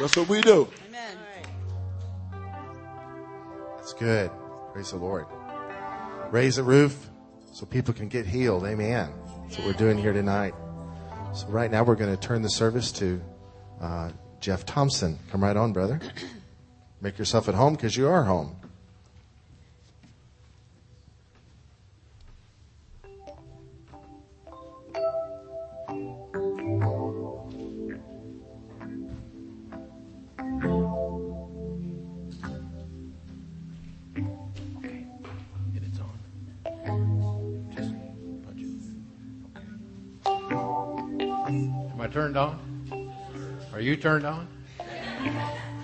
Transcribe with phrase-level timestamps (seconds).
[0.00, 0.68] That's what we do.
[0.86, 1.18] Amen.
[3.76, 4.30] That's good.
[4.72, 5.26] Praise the Lord.
[6.30, 7.08] Raise the roof
[7.52, 8.64] so people can get healed.
[8.64, 9.12] Amen.
[9.42, 10.54] That's what we're doing here tonight.
[11.34, 13.20] So right now we're going to turn the service to
[13.80, 15.18] uh, Jeff Thompson.
[15.30, 16.00] Come right on, brother.
[17.00, 18.56] Make yourself at home because you are home.
[44.20, 44.48] Turned on?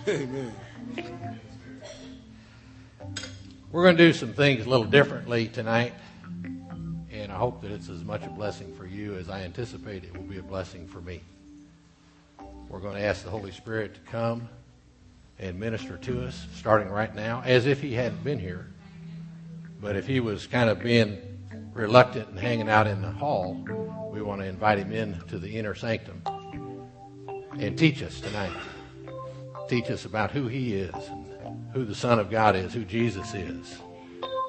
[0.09, 0.53] Amen.
[3.71, 5.95] We're going to do some things a little differently tonight,
[7.13, 10.17] and I hope that it's as much a blessing for you as I anticipate it
[10.17, 11.21] will be a blessing for me.
[12.69, 14.49] We're going to ask the Holy Spirit to come
[15.39, 18.67] and minister to us, starting right now, as if He hadn't been here.
[19.81, 21.19] But if He was kind of being
[21.73, 23.65] reluctant and hanging out in the hall,
[24.13, 26.23] we want to invite Him in to the inner sanctum
[27.59, 28.53] and teach us tonight.
[29.69, 33.35] Teach us about who He is and who the Son of God is, who Jesus
[33.35, 33.79] is,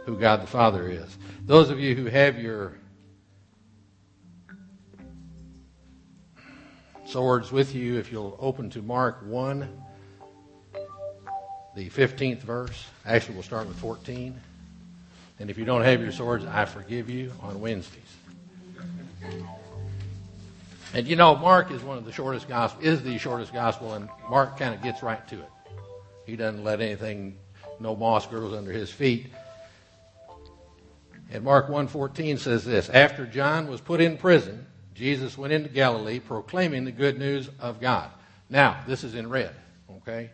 [0.06, 1.17] who God the Father is.
[1.45, 2.73] Those of you who have your
[7.06, 9.83] swords with you, if you'll open to Mark 1,
[11.76, 12.86] the 15th verse.
[13.06, 14.39] Actually, we'll start with 14.
[15.39, 18.02] And if you don't have your swords, I forgive you on Wednesdays.
[20.96, 24.08] And you know, Mark is one of the shortest gospel, is the shortest gospel, and
[24.30, 25.50] Mark kind of gets right to it.
[26.26, 27.38] He doesn't let anything,
[27.82, 29.28] no moss grows under his feet.
[31.30, 36.20] And Mark 1.14 says this, After John was put in prison, Jesus went into Galilee
[36.20, 38.10] proclaiming the good news of God.
[38.50, 39.54] Now, this is in red,
[39.98, 40.30] okay?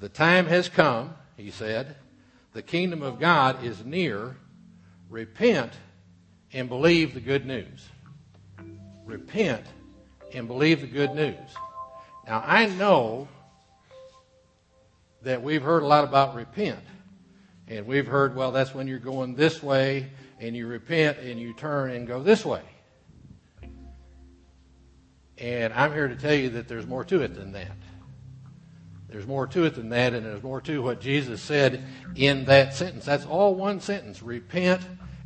[0.00, 1.94] The time has come, he said.
[2.54, 4.36] The kingdom of God is near.
[5.08, 5.70] Repent
[6.52, 7.88] and believe the good news.
[9.06, 9.64] Repent
[10.34, 11.36] and believe the good news.
[12.26, 13.28] Now, I know
[15.22, 16.80] that we've heard a lot about repent.
[17.68, 20.10] And we've heard, well, that's when you're going this way
[20.40, 22.62] and you repent and you turn and go this way.
[25.38, 27.76] And I'm here to tell you that there's more to it than that.
[29.08, 32.74] There's more to it than that, and there's more to what Jesus said in that
[32.74, 33.04] sentence.
[33.04, 34.22] That's all one sentence.
[34.22, 34.80] Repent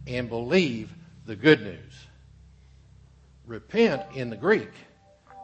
[0.06, 0.92] and believe
[1.24, 2.06] the good news.
[3.46, 4.70] Repent in the Greek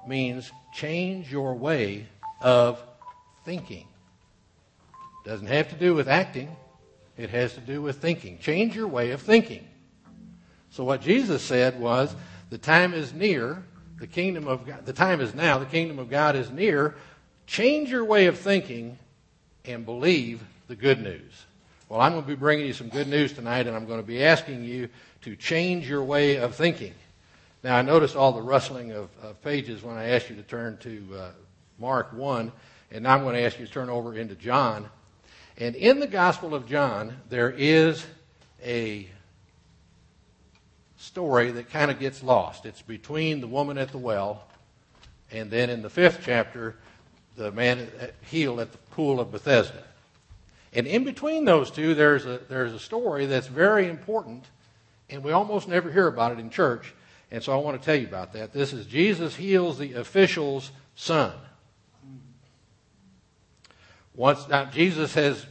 [0.07, 2.07] means change your way
[2.41, 2.83] of
[3.45, 3.87] thinking.
[5.25, 6.57] Doesn't have to do with acting.
[7.17, 8.39] It has to do with thinking.
[8.39, 9.67] Change your way of thinking.
[10.71, 12.15] So what Jesus said was,
[12.51, 13.63] the time is near,
[13.99, 16.97] the kingdom of God, the time is now, the kingdom of God is near.
[17.47, 18.99] Change your way of thinking
[19.65, 21.45] and believe the good news.
[21.89, 24.07] Well, I'm going to be bringing you some good news tonight, and I'm going to
[24.07, 24.89] be asking you
[25.23, 26.95] to change your way of thinking.
[27.63, 30.79] Now, I noticed all the rustling of, of pages when I asked you to turn
[30.79, 31.31] to uh,
[31.79, 32.51] Mark 1,
[32.91, 34.89] and now I'm going to ask you to turn over into John.
[35.57, 38.05] And in the Gospel of John, there is
[38.65, 39.09] a
[40.97, 42.67] story that kind of gets lost.
[42.67, 44.43] It's between the woman at the well,
[45.31, 46.75] and then in the fifth chapter,
[47.37, 47.89] the man
[48.29, 49.85] healed at the pool of Bethesda.
[50.75, 54.47] And in between those two, there's a, there's a story that's very important,
[55.09, 56.93] and we almost never hear about it in church.
[57.33, 58.53] And so I want to tell you about that.
[58.53, 61.33] This is Jesus heals the official's son.
[64.15, 65.47] Once now Jesus has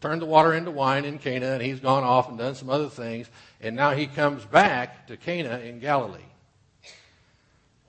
[0.00, 2.88] turned the water into wine in Cana, and he's gone off and done some other
[2.88, 3.28] things,
[3.60, 6.20] and now he comes back to Cana in Galilee.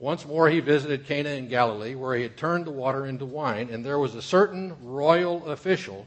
[0.00, 3.68] Once more he visited Cana in Galilee, where he had turned the water into wine,
[3.70, 6.04] and there was a certain royal official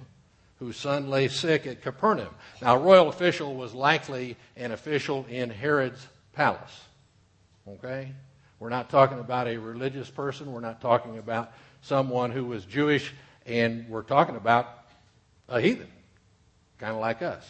[0.59, 2.33] whose son lay sick at Capernaum.
[2.61, 6.83] Now, a royal official was likely an official in Herod's palace.
[7.67, 8.11] Okay?
[8.59, 10.51] We're not talking about a religious person.
[10.51, 13.13] We're not talking about someone who was Jewish,
[13.45, 14.67] and we're talking about
[15.47, 15.87] a heathen,
[16.77, 17.49] kind of like us.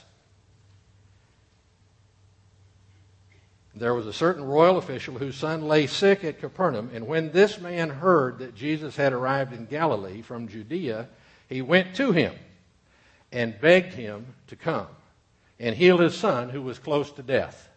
[3.74, 7.60] There was a certain royal official whose son lay sick at Capernaum, and when this
[7.60, 11.08] man heard that Jesus had arrived in Galilee from Judea,
[11.48, 12.34] he went to him
[13.32, 14.88] and begged him to come
[15.60, 17.70] and heal his son who was close to death.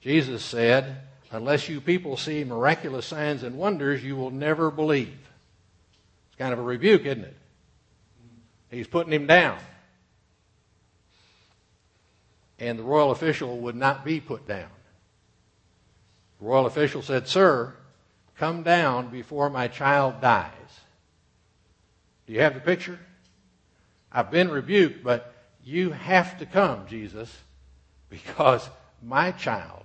[0.00, 1.02] Jesus said,
[1.32, 5.18] Unless you people see miraculous signs and wonders, you will never believe.
[6.28, 7.36] It's kind of a rebuke, isn't it?
[8.70, 9.58] He's putting him down.
[12.58, 14.68] And the royal official would not be put down.
[16.40, 17.74] The royal official said, Sir,
[18.36, 20.59] come down before my child dies.
[22.30, 22.96] Do you have the picture?
[24.12, 25.34] I've been rebuked, but
[25.64, 27.36] you have to come, Jesus,
[28.08, 28.70] because
[29.02, 29.82] my child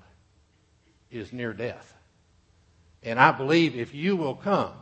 [1.09, 1.91] is near death.
[3.01, 4.73] And I believe if you will come,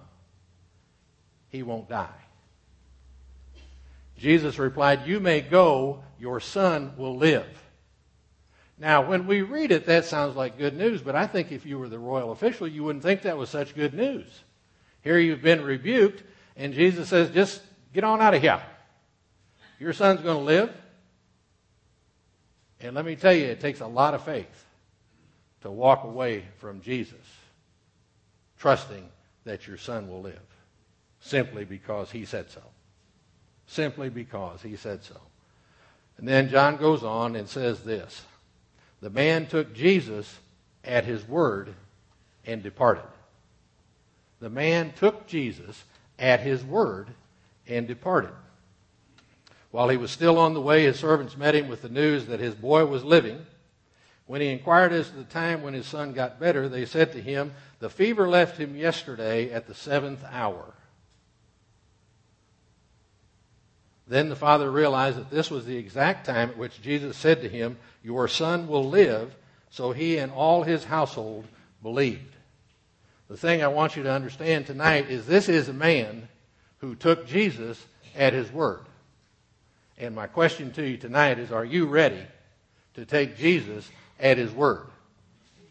[1.48, 2.10] he won't die.
[4.18, 7.48] Jesus replied, You may go, your son will live.
[8.78, 11.80] Now, when we read it, that sounds like good news, but I think if you
[11.80, 14.28] were the royal official, you wouldn't think that was such good news.
[15.02, 16.24] Here you've been rebuked,
[16.56, 17.62] and Jesus says, Just
[17.94, 18.62] get on out of here.
[19.80, 20.74] Your son's going to live.
[22.80, 24.66] And let me tell you, it takes a lot of faith
[25.62, 27.16] to walk away from Jesus,
[28.60, 29.08] trusting
[29.46, 30.40] that your son will live,
[31.22, 32.62] simply because he said so.
[33.66, 35.20] Simply because he said so.
[36.18, 38.24] And then John goes on and says this
[39.02, 40.40] The man took Jesus
[40.84, 41.74] at his word
[42.46, 43.04] and departed.
[44.42, 45.82] The man took Jesus
[46.20, 47.10] at his word
[47.68, 48.32] and departed.
[49.72, 52.40] While he was still on the way, his servants met him with the news that
[52.40, 53.46] his boy was living.
[54.26, 57.22] When he inquired as to the time when his son got better, they said to
[57.22, 60.74] him, The fever left him yesterday at the seventh hour.
[64.08, 67.50] Then the father realized that this was the exact time at which Jesus said to
[67.50, 69.36] him, Your son will live.
[69.70, 71.48] So he and all his household
[71.82, 72.33] believed.
[73.30, 76.28] The thing I want you to understand tonight is this is a man
[76.80, 77.84] who took Jesus
[78.16, 78.82] at his word.
[79.98, 82.22] And my question to you tonight is Are you ready
[82.96, 83.90] to take Jesus
[84.20, 84.88] at his word?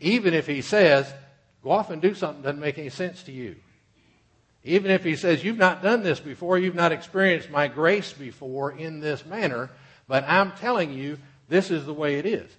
[0.00, 1.12] Even if he says,
[1.62, 3.56] Go off and do something that doesn't make any sense to you.
[4.64, 8.72] Even if he says, You've not done this before, you've not experienced my grace before
[8.72, 9.70] in this manner,
[10.08, 12.50] but I'm telling you, this is the way it is.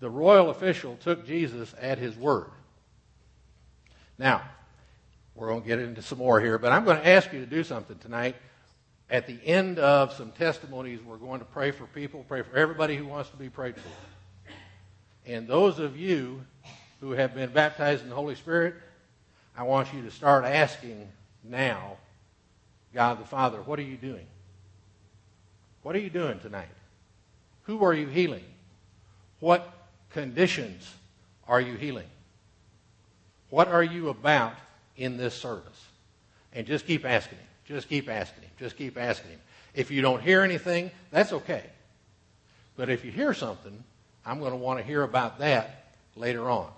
[0.00, 2.50] The royal official took Jesus at his word.
[4.18, 4.42] Now,
[5.34, 7.46] we're going to get into some more here, but I'm going to ask you to
[7.46, 8.36] do something tonight
[9.10, 12.96] at the end of some testimonies, we're going to pray for people, pray for everybody
[12.96, 14.52] who wants to be prayed for.
[15.24, 16.44] And those of you
[17.00, 18.74] who have been baptized in the Holy Spirit,
[19.56, 21.08] I want you to start asking
[21.42, 21.96] now,
[22.92, 24.26] God the Father, what are you doing?
[25.82, 26.68] What are you doing tonight?
[27.62, 28.44] Who are you healing?
[29.40, 29.72] What
[30.10, 30.92] conditions
[31.46, 32.08] are you healing?
[33.50, 34.54] What are you about
[34.96, 35.86] in this service?
[36.52, 37.46] And just keep asking Him.
[37.66, 38.50] Just keep asking Him.
[38.58, 39.40] Just keep asking Him.
[39.74, 41.64] If you don't hear anything, that's okay.
[42.76, 43.84] But if you hear something,
[44.24, 46.70] I'm going to want to hear about that later on.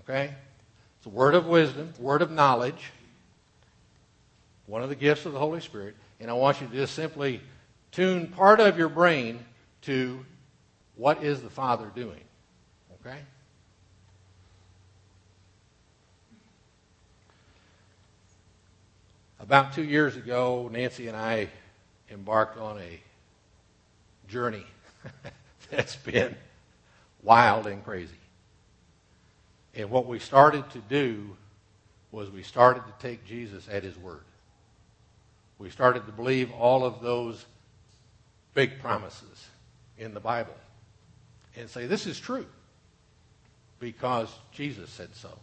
[0.00, 0.34] Okay?
[0.98, 2.92] It's a word of wisdom, word of knowledge,
[4.66, 5.96] one of the gifts of the Holy Spirit.
[6.20, 7.40] And I want you to just simply
[7.90, 9.44] tune part of your brain
[9.82, 10.24] to
[10.96, 12.20] what is the Father doing.
[13.00, 13.18] Okay?
[19.42, 21.48] About two years ago, Nancy and I
[22.08, 23.00] embarked on a
[24.28, 24.64] journey
[25.70, 26.36] that's been
[27.24, 28.14] wild and crazy.
[29.74, 31.36] And what we started to do
[32.12, 34.22] was we started to take Jesus at his word.
[35.58, 37.44] We started to believe all of those
[38.54, 39.48] big promises
[39.98, 40.54] in the Bible
[41.56, 42.46] and say, this is true
[43.80, 45.36] because Jesus said so.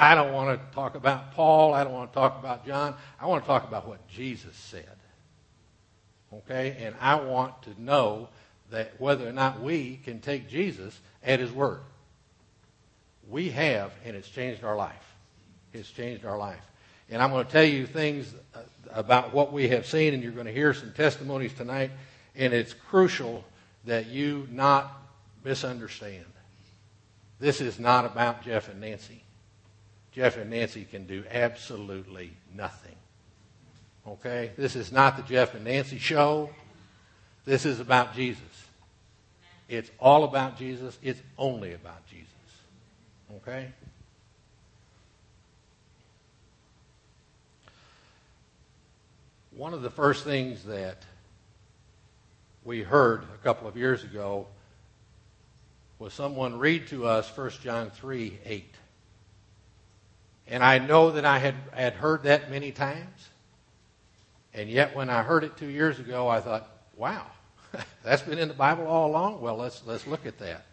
[0.00, 1.74] I don't want to talk about Paul.
[1.74, 2.94] I don't want to talk about John.
[3.20, 4.96] I want to talk about what Jesus said.
[6.32, 6.74] Okay?
[6.80, 8.30] And I want to know
[8.70, 11.80] that whether or not we can take Jesus at his word.
[13.28, 15.14] We have, and it's changed our life.
[15.74, 16.64] It's changed our life.
[17.10, 18.60] And I'm going to tell you things uh,
[18.92, 21.90] about what we have seen, and you're going to hear some testimonies tonight.
[22.34, 23.44] And it's crucial
[23.84, 24.90] that you not
[25.44, 26.24] misunderstand.
[27.38, 29.24] This is not about Jeff and Nancy.
[30.12, 32.96] Jeff and Nancy can do absolutely nothing.
[34.06, 34.50] Okay?
[34.56, 36.50] This is not the Jeff and Nancy show.
[37.44, 38.42] This is about Jesus.
[39.68, 40.98] It's all about Jesus.
[41.02, 42.26] It's only about Jesus.
[43.36, 43.68] Okay?
[49.52, 51.04] One of the first things that
[52.64, 54.46] we heard a couple of years ago
[55.98, 58.74] was someone read to us 1 John 3 8.
[60.50, 63.28] And I know that I had, had heard that many times.
[64.52, 67.24] And yet, when I heard it two years ago, I thought, wow,
[68.02, 69.40] that's been in the Bible all along?
[69.40, 70.66] Well, let's, let's look at that.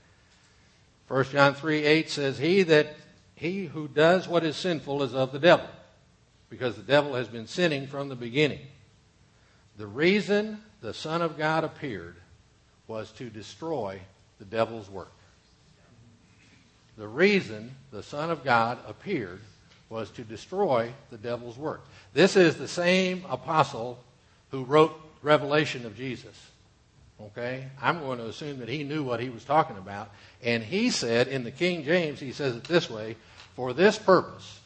[1.07, 2.96] 1 John 3 8 says, He that
[3.36, 5.69] he who does what is sinful is of the devil,
[6.50, 8.62] because the devil has been sinning from the beginning.
[9.77, 12.15] The reason the Son of God appeared
[12.88, 14.00] was to destroy
[14.39, 15.12] the devil's work.
[16.98, 19.39] the reason the Son of God appeared
[19.89, 21.86] was to destroy the devil's work.
[22.13, 24.03] This is the same apostle
[24.51, 26.36] who wrote Revelation of Jesus.
[27.22, 27.67] Okay?
[27.82, 30.12] I'm going to assume that he knew what he was talking about.
[30.44, 33.15] And he said, in the King James, he says it this way
[33.56, 34.60] For this purpose,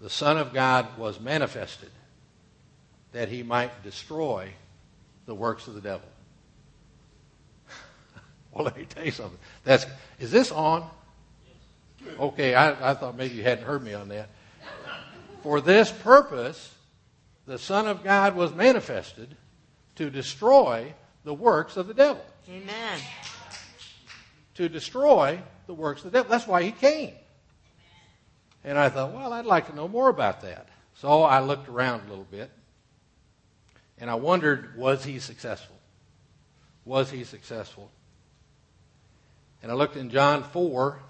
[0.00, 1.90] the Son of God was manifested,
[3.12, 4.50] that he might destroy
[5.26, 6.08] the works of the devil.
[8.52, 9.38] well, let me tell you something.
[9.64, 9.86] That's,
[10.18, 10.88] is this on?
[12.18, 14.28] Okay, I, I thought maybe you hadn't heard me on that.
[15.42, 16.74] For this purpose,
[17.46, 19.36] the Son of God was manifested
[19.96, 22.24] to destroy the works of the devil.
[22.48, 23.00] Amen.
[24.54, 26.30] To destroy the works of the devil.
[26.30, 27.12] That's why he came.
[28.64, 30.68] And I thought, well, I'd like to know more about that.
[30.94, 32.50] So I looked around a little bit
[33.98, 35.76] and I wondered, was he successful?
[36.84, 37.90] Was he successful?
[39.62, 41.00] And I looked in John 4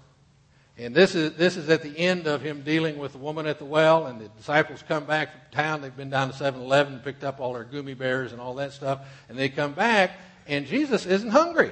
[0.81, 3.59] and this is, this is at the end of him dealing with the woman at
[3.59, 5.81] the well, and the disciples come back from town.
[5.81, 8.73] They've been down to 7 Eleven, picked up all their gummy bears and all that
[8.73, 10.11] stuff, and they come back,
[10.47, 11.71] and Jesus isn't hungry.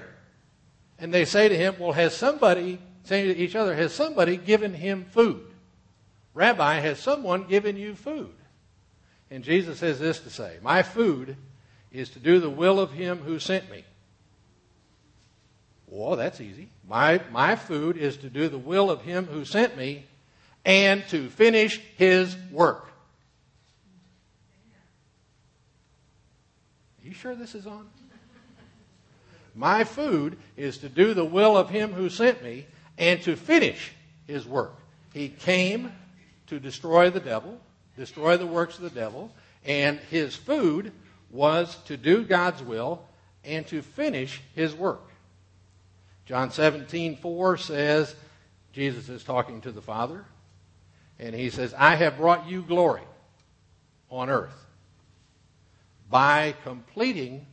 [1.00, 4.76] And they say to him, Well, has somebody, saying to each other, has somebody given
[4.76, 5.42] him food?
[6.36, 8.34] Rabbi, has someone given you food?
[9.32, 11.36] And Jesus has this to say My food
[11.92, 13.86] is to do the will of him who sent me
[15.90, 16.70] well, that's easy.
[16.88, 20.06] My, my food is to do the will of him who sent me
[20.66, 22.92] and to finish his work.
[27.02, 27.88] Are you sure this is on?
[29.56, 32.66] My food is to do the will of him who sent me
[32.98, 33.92] and to finish
[34.28, 34.76] his work.
[35.14, 35.92] He came
[36.48, 37.60] to destroy the devil,
[37.98, 39.32] destroy the works of the devil,
[39.66, 40.92] and his food
[41.32, 43.04] was to do God's will
[43.44, 45.09] and to finish his work.
[46.30, 48.16] John 17, 4 says,
[48.72, 50.26] Jesus is talking to the Father,
[51.18, 53.02] and he says, I have brought you glory
[54.12, 54.68] on earth
[56.08, 57.48] by completing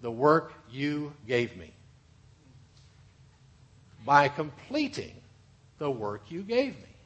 [0.00, 1.72] the work you gave me.
[4.04, 5.14] By completing
[5.78, 6.96] the work you gave me.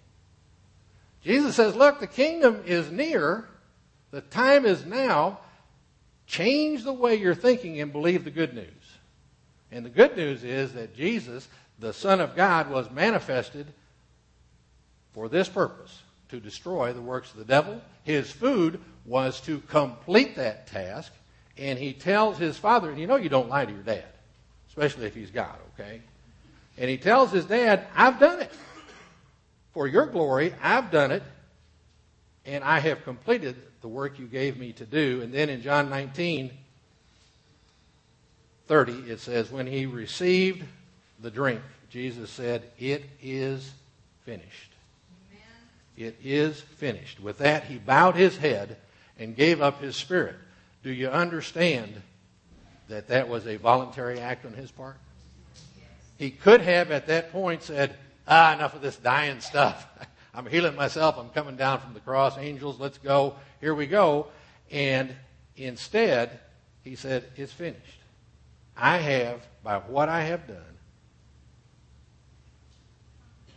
[1.21, 3.47] Jesus says, Look, the kingdom is near.
[4.11, 5.41] The time is now.
[6.27, 8.84] Change the way you're thinking and believe the good news.
[9.75, 11.49] And the good news is that Jesus,
[11.81, 13.67] the Son of God, was manifested
[15.13, 17.81] for this purpose to destroy the works of the devil.
[18.05, 21.13] His food was to complete that task.
[21.59, 24.05] And he tells his father, and you know you don't lie to your dad,
[24.69, 26.01] especially if he's God, okay?
[26.79, 28.53] And he tells his dad, I've done it.
[29.73, 31.25] For your glory, I've done it,
[32.47, 35.21] and I have completed the work you gave me to do.
[35.23, 36.53] And then in John 19,
[38.67, 40.65] 30, it says, When he received
[41.21, 43.73] the drink, Jesus said, It is
[44.25, 44.73] finished.
[45.31, 46.09] Amen.
[46.09, 47.21] It is finished.
[47.21, 48.77] With that, he bowed his head
[49.19, 50.37] and gave up his spirit.
[50.83, 52.03] Do you understand
[52.89, 54.97] that that was a voluntary act on his part?
[56.19, 59.87] He could have at that point said, Ah, enough of this dying stuff.
[60.35, 61.17] I'm healing myself.
[61.19, 62.39] I'm coming down from the cross.
[62.39, 63.37] Angels, let's go.
[63.61, 64.29] Here we go.
[64.71, 65.15] And
[65.57, 66.41] instead,
[66.83, 67.99] he said, It's finished.
[68.77, 70.57] I have, by what I have done,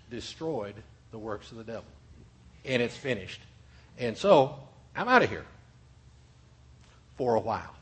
[0.10, 0.76] destroyed
[1.12, 1.84] the works of the devil.
[2.66, 3.42] And it's finished.
[3.98, 4.56] And so,
[4.96, 5.46] I'm out of here.
[7.18, 7.74] For a while.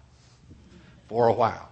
[1.07, 1.69] For a while.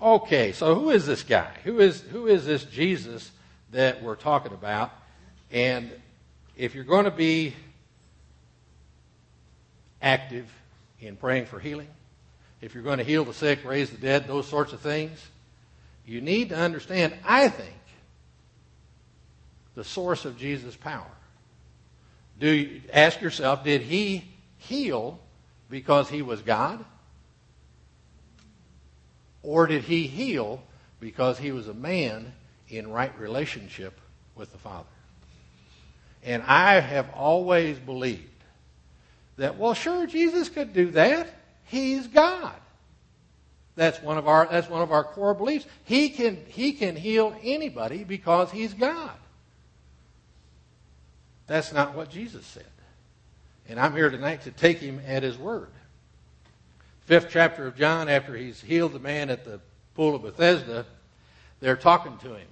[0.00, 1.50] Okay, so who is this guy?
[1.64, 3.30] Who is, who is this Jesus
[3.72, 4.90] that we're talking about?
[5.50, 5.90] And
[6.56, 7.54] if you're going to be
[10.00, 10.50] active
[11.00, 11.88] in praying for healing,
[12.60, 15.24] if you're going to heal the sick, raise the dead, those sorts of things,
[16.04, 17.76] you need to understand, I think,
[19.74, 21.10] the source of Jesus' power.
[22.38, 24.24] Do you, ask yourself, did he
[24.58, 25.18] heal
[25.68, 26.84] because he was God?
[29.42, 30.62] Or did he heal
[31.00, 32.32] because he was a man
[32.68, 33.98] in right relationship
[34.34, 34.86] with the Father?
[36.22, 38.26] And I have always believed
[39.38, 41.28] that, well, sure, Jesus could do that.
[41.70, 42.54] He's God.
[43.76, 45.66] That's one of our, that's one of our core beliefs.
[45.84, 49.12] He can, he can heal anybody because he's God.
[51.46, 52.64] That's not what Jesus said.
[53.68, 55.68] And I'm here tonight to take him at his word.
[57.06, 59.60] Fifth chapter of John, after he's healed the man at the
[59.94, 60.84] pool of Bethesda,
[61.60, 62.48] they're talking to him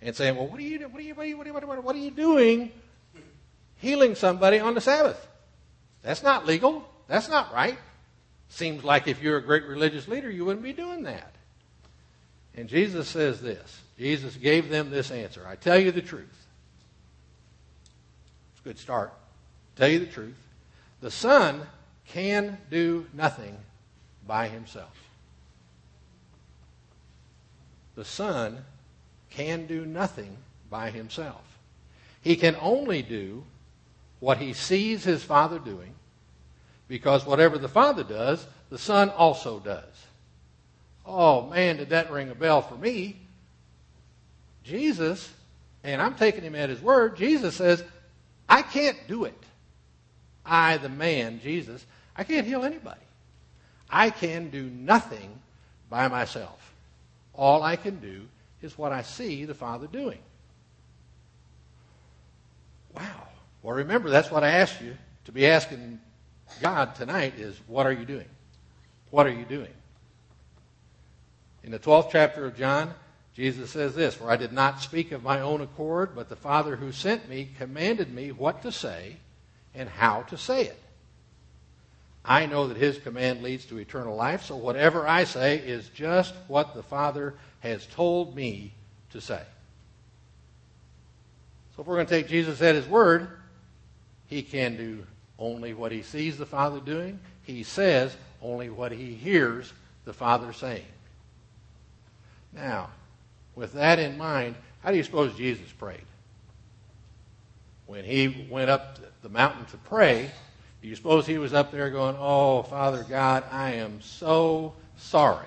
[0.00, 1.82] and saying, Well, what are you, what are you, what are you, what are you,
[1.82, 2.72] what are you doing
[3.76, 5.28] healing somebody on the Sabbath?
[6.02, 6.88] That's not legal.
[7.06, 7.76] That's not right.
[8.50, 11.32] Seems like if you're a great religious leader, you wouldn't be doing that.
[12.54, 16.46] And Jesus says this Jesus gave them this answer I tell you the truth.
[18.52, 19.14] It's a good start.
[19.76, 20.36] Tell you the truth.
[21.00, 21.62] The Son
[22.08, 23.56] can do nothing
[24.26, 24.94] by himself.
[27.94, 28.64] The Son
[29.30, 30.36] can do nothing
[30.68, 31.42] by himself.
[32.20, 33.44] He can only do
[34.18, 35.94] what he sees his Father doing,
[36.90, 39.84] because whatever the Father does, the Son also does.
[41.06, 43.16] Oh man, did that ring a bell for me?
[44.64, 45.32] Jesus,
[45.84, 47.84] and I'm taking him at his word, Jesus says,
[48.48, 49.38] I can't do it.
[50.44, 53.00] I, the man, Jesus, I can't heal anybody.
[53.88, 55.30] I can do nothing
[55.88, 56.74] by myself.
[57.34, 58.26] All I can do
[58.62, 60.18] is what I see the Father doing.
[62.96, 63.28] Wow.
[63.62, 66.00] Well, remember, that's what I asked you to be asking
[66.60, 68.28] God tonight is, what are you doing?
[69.10, 69.72] What are you doing?
[71.62, 72.94] In the 12th chapter of John,
[73.34, 76.76] Jesus says this, For I did not speak of my own accord, but the Father
[76.76, 79.16] who sent me commanded me what to say
[79.74, 80.78] and how to say it.
[82.24, 86.34] I know that his command leads to eternal life, so whatever I say is just
[86.48, 88.72] what the Father has told me
[89.12, 89.42] to say.
[91.74, 93.28] So if we're going to take Jesus at his word,
[94.26, 95.06] he can do
[95.40, 97.18] only what he sees the Father doing.
[97.42, 99.72] He says only what he hears
[100.04, 100.84] the Father saying.
[102.52, 102.90] Now,
[103.54, 106.04] with that in mind, how do you suppose Jesus prayed?
[107.86, 110.30] When he went up the mountain to pray,
[110.80, 115.46] do you suppose he was up there going, Oh, Father God, I am so sorry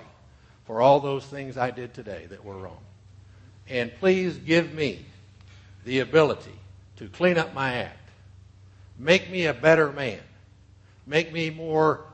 [0.65, 2.79] for all those things I did today that were wrong.
[3.69, 5.05] And please give me
[5.85, 6.51] the ability
[6.97, 8.02] to clean up my act.
[8.97, 10.19] Make me a better man.
[11.05, 12.05] Make me more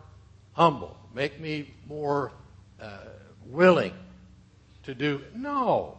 [0.53, 0.97] humble.
[1.13, 2.31] Make me more
[2.81, 2.97] uh,
[3.45, 3.93] willing
[4.83, 5.21] to do.
[5.35, 5.97] No.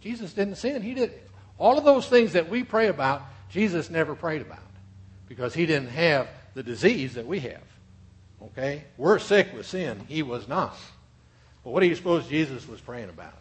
[0.00, 0.82] Jesus didn't sin.
[0.82, 1.12] He did
[1.58, 4.58] all of those things that we pray about, Jesus never prayed about
[5.28, 7.62] because he didn't have the disease that we have.
[8.42, 8.84] Okay?
[8.96, 10.00] We're sick with sin.
[10.08, 10.76] He was not.
[11.62, 13.34] But what do you suppose Jesus was praying about?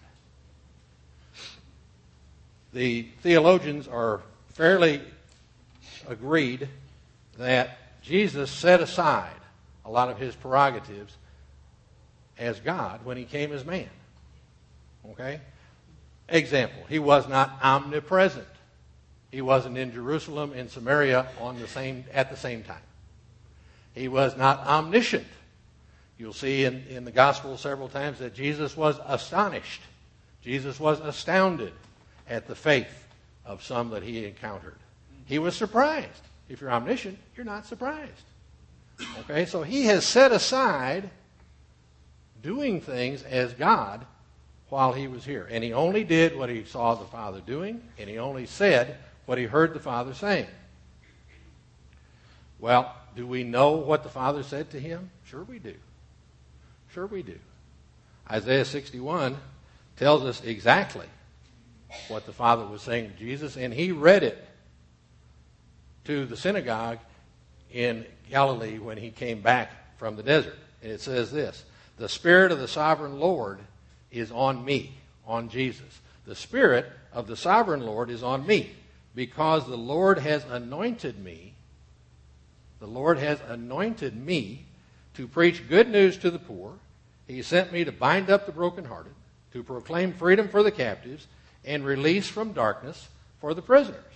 [2.73, 5.01] The theologians are fairly
[6.07, 6.67] agreed
[7.37, 9.31] that Jesus set aside
[9.85, 11.15] a lot of his prerogatives
[12.37, 13.89] as God when he came as man.
[15.11, 15.39] Okay?
[16.29, 18.47] Example, he was not omnipresent.
[19.31, 22.81] He wasn't in Jerusalem and Samaria on the same, at the same time.
[23.93, 25.27] He was not omniscient.
[26.17, 29.81] You'll see in, in the gospel several times that Jesus was astonished.
[30.41, 31.73] Jesus was astounded
[32.29, 33.07] at the faith
[33.45, 34.77] of some that he encountered.
[35.25, 36.23] He was surprised.
[36.49, 38.25] If you're omniscient, you're not surprised.
[39.19, 41.09] Okay, so he has set aside
[42.41, 44.05] doing things as God
[44.69, 45.47] while he was here.
[45.49, 49.37] And he only did what he saw the Father doing, and he only said what
[49.37, 50.47] he heard the Father saying.
[52.59, 55.09] Well, do we know what the Father said to him?
[55.25, 55.75] Sure we do.
[56.93, 57.37] Sure we do.
[58.29, 59.37] Isaiah 61
[59.97, 61.07] tells us exactly
[62.07, 64.47] what the Father was saying to Jesus, and he read it
[66.05, 66.99] to the synagogue
[67.71, 70.57] in Galilee when he came back from the desert.
[70.81, 71.63] And it says this
[71.97, 73.59] The Spirit of the sovereign Lord
[74.11, 74.93] is on me,
[75.25, 75.99] on Jesus.
[76.25, 78.71] The Spirit of the sovereign Lord is on me
[79.15, 81.53] because the Lord has anointed me.
[82.79, 84.65] The Lord has anointed me
[85.15, 86.73] to preach good news to the poor.
[87.27, 89.13] He sent me to bind up the brokenhearted,
[89.53, 91.27] to proclaim freedom for the captives,
[91.63, 93.09] and release from darkness
[93.39, 94.10] for the prisoners.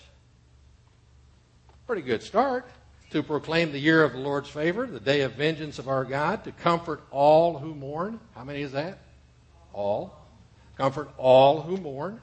[1.88, 2.66] Pretty good start.
[3.12, 6.44] To proclaim the year of the Lord's favor, the day of vengeance of our God,
[6.44, 8.20] to comfort all who mourn.
[8.34, 8.98] How many is that?
[9.72, 10.18] All.
[10.78, 12.20] Comfort all who mourn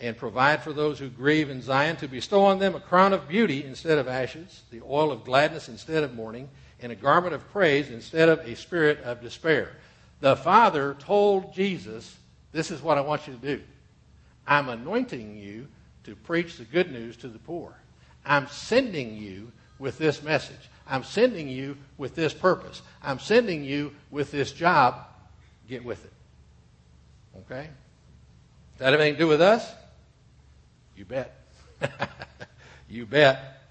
[0.00, 3.28] and provide for those who grieve in Zion, to bestow on them a crown of
[3.28, 6.48] beauty instead of ashes, the oil of gladness instead of mourning,
[6.80, 9.72] and a garment of praise instead of a spirit of despair.
[10.20, 12.16] The Father told Jesus,
[12.52, 13.62] This is what I want you to do.
[14.46, 15.68] I'm anointing you
[16.04, 17.74] to preach the good news to the poor.
[18.24, 20.70] I'm sending you with this message.
[20.86, 22.82] I'm sending you with this purpose.
[23.02, 25.06] I'm sending you with this job.
[25.68, 26.12] Get with it.
[27.38, 27.62] Okay?
[27.62, 29.70] Does that have anything to do with us?
[30.96, 31.40] You bet.
[32.88, 33.62] you bet.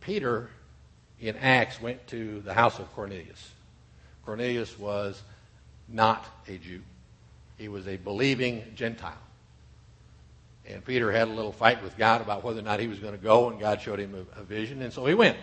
[0.00, 0.48] Peter
[1.20, 3.50] in Acts went to the house of Cornelius.
[4.24, 5.20] Cornelius was
[5.88, 6.80] not a Jew.
[7.56, 9.18] He was a believing Gentile.
[10.68, 13.12] And Peter had a little fight with God about whether or not he was going
[13.12, 15.36] to go, and God showed him a, a vision, and so he went.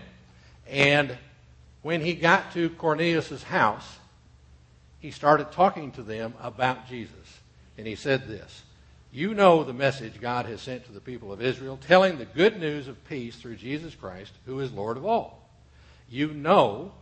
[0.67, 1.17] And
[1.81, 3.99] when he got to Cornelius' house,
[4.99, 7.41] he started talking to them about Jesus.
[7.77, 8.63] And he said this
[9.11, 12.59] You know the message God has sent to the people of Israel, telling the good
[12.59, 15.49] news of peace through Jesus Christ, who is Lord of all.
[16.09, 16.93] You know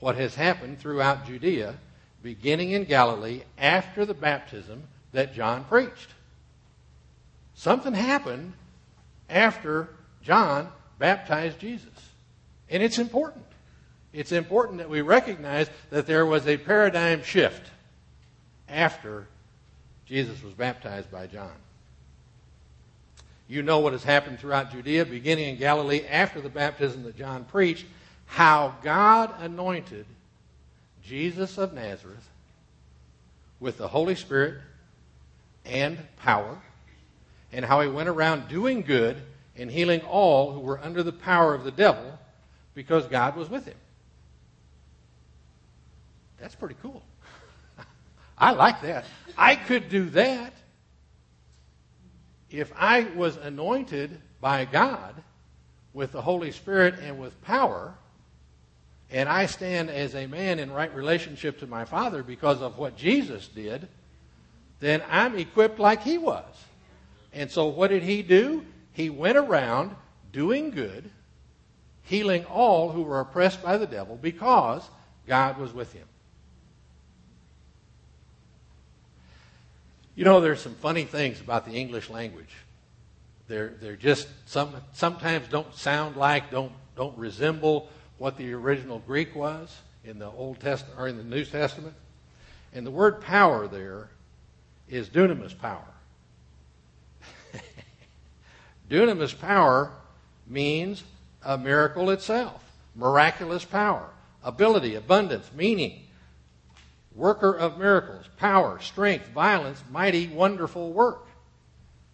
[0.00, 1.76] what has happened throughout Judea,
[2.24, 4.82] beginning in Galilee after the baptism
[5.12, 6.08] that John preached.
[7.54, 8.54] Something happened
[9.28, 9.90] after
[10.22, 11.92] John baptized Jesus.
[12.70, 13.44] And it's important.
[14.14, 17.70] It's important that we recognize that there was a paradigm shift
[18.70, 19.28] after
[20.06, 21.52] Jesus was baptized by John.
[23.48, 27.44] You know what has happened throughout Judea, beginning in Galilee after the baptism that John
[27.44, 27.84] preached,
[28.24, 30.06] how God anointed
[31.04, 32.28] Jesus of Nazareth
[33.60, 34.60] with the Holy Spirit
[35.64, 36.58] and power,
[37.52, 39.16] and how he went around doing good
[39.56, 42.18] and healing all who were under the power of the devil
[42.74, 43.76] because God was with him.
[46.38, 47.02] That's pretty cool.
[48.38, 49.04] I like that.
[49.38, 50.52] I could do that
[52.50, 55.14] if I was anointed by God
[55.92, 57.94] with the Holy Spirit and with power,
[59.10, 62.96] and I stand as a man in right relationship to my Father because of what
[62.96, 63.88] Jesus did,
[64.80, 66.44] then I'm equipped like he was.
[67.32, 68.64] And so what did he do?
[68.92, 69.94] He went around
[70.32, 71.10] doing good,
[72.02, 74.82] healing all who were oppressed by the devil because
[75.26, 76.06] God was with him.
[80.16, 82.54] You know, there's some funny things about the English language.
[83.48, 87.88] They're, they're just some, sometimes don't sound like, don't, don't resemble
[88.18, 91.94] what the original Greek was in the Old Testament or in the New Testament.
[92.72, 94.08] And the word power there
[94.88, 95.84] is dunamis power.
[98.90, 99.90] dunamis power
[100.46, 101.02] means
[101.42, 102.62] a miracle itself,
[102.94, 104.08] miraculous power,
[104.42, 106.00] ability, abundance, meaning,
[107.14, 111.26] worker of miracles, power, strength, violence, mighty, wonderful work.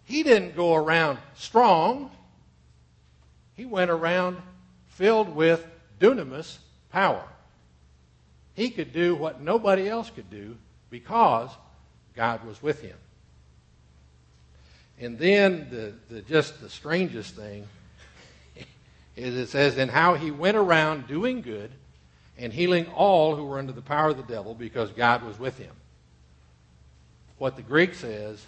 [0.03, 2.11] He didn't go around strong.
[3.55, 4.37] He went around
[4.87, 5.65] filled with
[6.01, 6.57] dunamis
[6.91, 7.23] power.
[8.53, 10.57] He could do what nobody else could do
[10.89, 11.49] because
[12.15, 12.97] God was with him.
[14.99, 17.67] And then the, the just the strangest thing
[19.15, 21.71] is it says, and how he went around doing good
[22.37, 25.57] and healing all who were under the power of the devil because God was with
[25.57, 25.73] him.
[27.37, 28.45] What the Greek says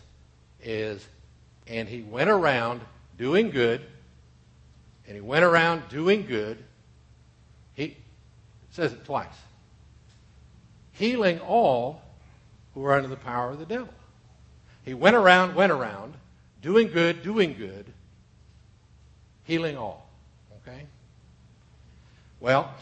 [0.62, 1.08] is,
[1.68, 2.82] and he went around
[3.18, 3.82] doing good,
[5.08, 6.64] and he went around doing good.
[8.74, 9.34] Says it twice.
[10.92, 12.02] Healing all
[12.74, 13.94] who were under the power of the devil.
[14.84, 16.14] He went around, went around,
[16.62, 17.86] doing good, doing good,
[19.46, 20.08] healing all.
[20.62, 20.84] Okay?
[22.40, 22.74] Well,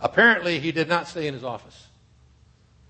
[0.00, 1.86] Apparently, he did not stay in his office.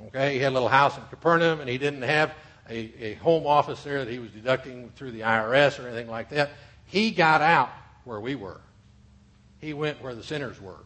[0.09, 2.35] Okay, he had a little house in Capernaum, and he didn't have
[2.69, 6.31] a, a home office there that he was deducting through the IRS or anything like
[6.31, 6.51] that.
[6.87, 7.71] He got out
[8.05, 8.61] where we were.
[9.61, 10.77] He went where the sinners were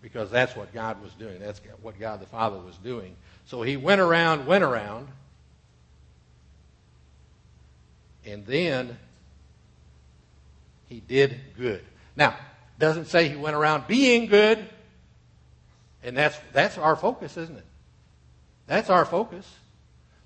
[0.00, 1.38] because that's what God was doing.
[1.40, 3.16] That's what God the Father was doing.
[3.46, 5.08] So he went around, went around,
[8.24, 8.98] and then
[10.88, 11.82] he did good.
[12.16, 12.36] Now,
[12.78, 14.64] doesn't say he went around being good.
[16.02, 17.64] And that's, that's our focus, isn't it?
[18.66, 19.50] That's our focus.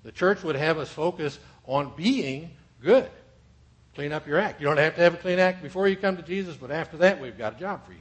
[0.05, 2.51] The church would have us focus on being
[2.83, 3.09] good.
[3.95, 4.61] Clean up your act.
[4.61, 6.99] You don't have to have a clean act before you come to Jesus, but after
[6.99, 7.99] that, we've got a job for you.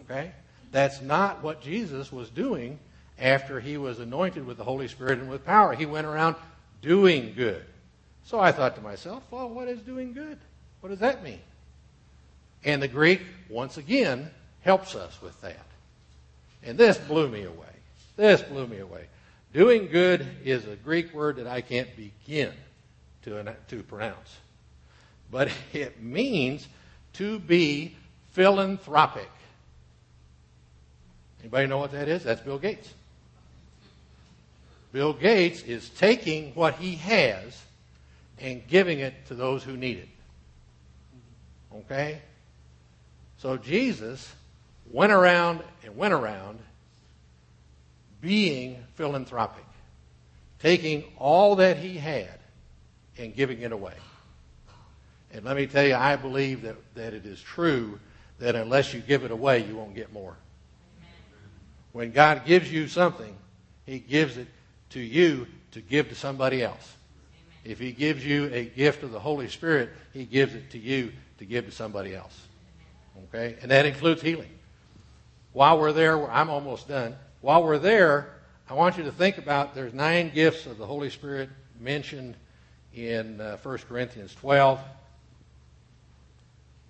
[0.00, 0.32] Okay?
[0.70, 2.78] That's not what Jesus was doing
[3.18, 5.74] after he was anointed with the Holy Spirit and with power.
[5.74, 6.36] He went around
[6.82, 7.64] doing good.
[8.24, 10.38] So I thought to myself, well, what is doing good?
[10.80, 11.40] What does that mean?
[12.64, 15.64] And the Greek, once again, helps us with that.
[16.62, 17.66] And this blew me away.
[18.16, 19.06] This blew me away.
[19.52, 22.52] Doing good is a Greek word that I can't begin
[23.22, 24.36] to, to pronounce.
[25.30, 26.66] But it means
[27.14, 27.96] to be
[28.32, 29.30] philanthropic.
[31.40, 32.24] Anybody know what that is?
[32.24, 32.92] That's Bill Gates.
[34.92, 37.62] Bill Gates is taking what he has
[38.40, 40.08] and giving it to those who need it.
[41.74, 42.20] Okay?
[43.38, 44.32] So Jesus
[44.90, 46.58] went around and went around
[48.20, 49.64] being philanthropic,
[50.58, 52.38] taking all that he had
[53.16, 53.94] and giving it away.
[55.32, 58.00] And let me tell you, I believe that, that it is true
[58.38, 60.36] that unless you give it away, you won't get more.
[61.98, 63.36] When God gives you something,
[63.84, 64.46] he gives it
[64.90, 66.94] to you to give to somebody else.
[67.64, 71.12] If he gives you a gift of the Holy Spirit, he gives it to you
[71.38, 72.40] to give to somebody else.
[73.24, 73.56] Okay?
[73.62, 74.48] And that includes healing.
[75.52, 77.16] while we're there, I'm almost done.
[77.40, 78.32] While we're there,
[78.70, 82.36] I want you to think about there's nine gifts of the Holy Spirit mentioned
[82.94, 84.78] in uh, 1 Corinthians 12.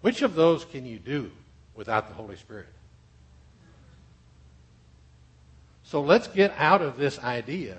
[0.03, 1.31] Which of those can you do
[1.75, 2.67] without the Holy Spirit?
[5.89, 7.79] So let's get out of this idea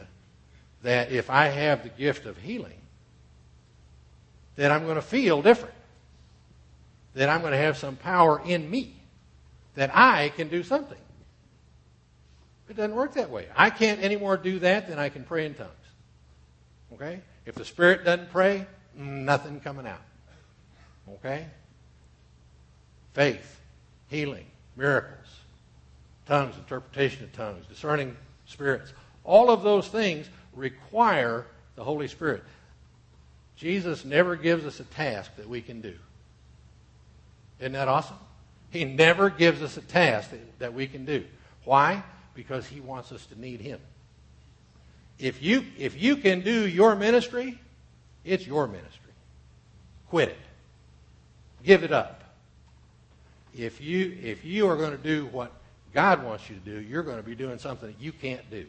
[0.82, 2.82] that if I have the gift of healing,
[4.56, 5.76] that I'm going to feel different.
[7.14, 8.96] That I'm going to have some power in me.
[9.76, 10.98] That I can do something.
[12.68, 13.46] It doesn't work that way.
[13.56, 15.70] I can't any more do that than I can pray in tongues.
[16.94, 17.22] Okay?
[17.46, 20.02] If the Spirit doesn't pray, nothing coming out.
[21.14, 21.46] Okay?
[23.14, 23.60] Faith,
[24.08, 25.28] healing, miracles,
[26.30, 28.16] tongues, interpretation of tongues, discerning
[28.46, 28.94] spirits.
[29.24, 32.44] All of those things require the Holy Spirit.
[33.56, 35.96] Jesus never gives us a task that we can do.
[37.60, 38.16] Isn't that awesome?
[38.70, 41.26] He never gives us a task that, that we can do.
[41.66, 42.04] Why?
[42.36, 43.80] Because he wants us to need him.
[45.18, 47.60] If you, if you can do your ministry,
[48.24, 49.12] it's your ministry.
[50.10, 50.38] Quit it.
[51.64, 52.24] Give it up.
[53.58, 55.52] If you, if you are going to do what
[55.94, 58.66] God wants you to do, you're going to be doing something that you can't do.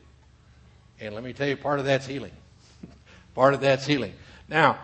[1.01, 2.33] And let me tell you, part of that's healing.
[3.35, 4.13] part of that's healing.
[4.49, 4.79] Now,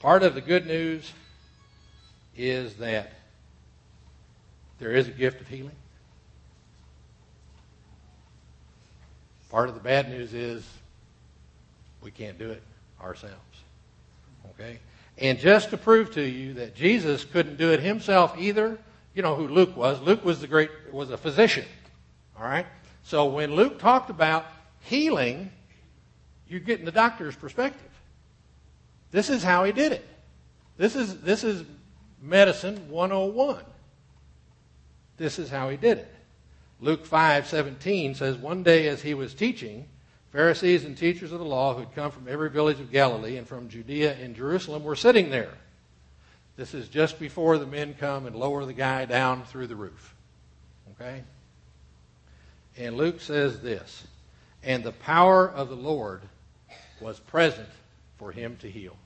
[0.00, 1.12] part of the good news
[2.36, 3.12] is that
[4.78, 5.74] there is a gift of healing.
[9.50, 10.64] Part of the bad news is
[12.02, 12.62] we can't do it
[13.00, 13.34] ourselves.
[14.50, 14.78] Okay?
[15.16, 18.78] And just to prove to you that Jesus couldn't do it himself either,
[19.18, 20.00] you know who Luke was.
[20.00, 21.64] Luke was the great was a physician.
[22.38, 22.66] All right?
[23.02, 24.46] So when Luke talked about
[24.82, 25.50] healing,
[26.46, 27.90] you're getting the doctor's perspective.
[29.10, 30.06] This is how he did it.
[30.76, 31.64] This is this is
[32.22, 33.64] medicine 101.
[35.16, 36.14] This is how he did it.
[36.80, 39.88] Luke 5:17 says one day as he was teaching,
[40.30, 43.48] Pharisees and teachers of the law who had come from every village of Galilee and
[43.48, 45.54] from Judea and Jerusalem were sitting there.
[46.58, 50.14] This is just before the men come and lower the guy down through the roof.
[50.92, 51.22] Okay?
[52.76, 54.06] And Luke says this,
[54.62, 56.20] and the power of the Lord
[57.00, 57.70] was present
[58.18, 58.96] for him to heal.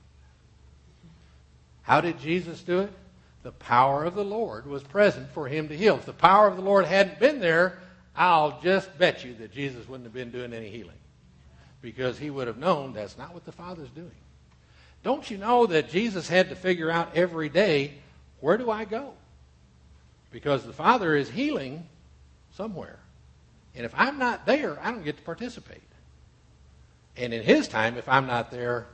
[1.83, 2.91] How did Jesus do it?
[3.43, 5.95] the power of the Lord was present for him to heal.
[5.95, 7.77] If the power of the Lord hadn't been there,
[8.15, 10.95] I'll just bet you that Jesus wouldn't have been doing any healing.
[11.81, 14.11] Because he would have known that's not what the Father's doing.
[15.03, 17.93] Don't you know that Jesus had to figure out every day,
[18.39, 19.13] where do I go?
[20.31, 21.85] Because the Father is healing
[22.53, 22.97] somewhere.
[23.75, 25.81] And if I'm not there, I don't get to participate.
[27.17, 28.87] And in his time, if I'm not there,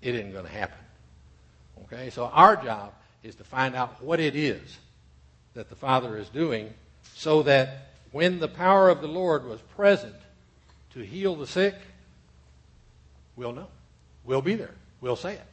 [0.00, 0.78] it isn't going to happen.
[1.84, 2.10] Okay?
[2.10, 2.92] So our job
[3.22, 4.78] is to find out what it is
[5.54, 6.72] that the Father is doing
[7.14, 10.14] so that when the power of the Lord was present
[10.94, 11.74] to heal the sick,
[13.36, 13.68] we'll know.
[14.24, 14.74] We'll be there.
[15.00, 15.46] We'll say it.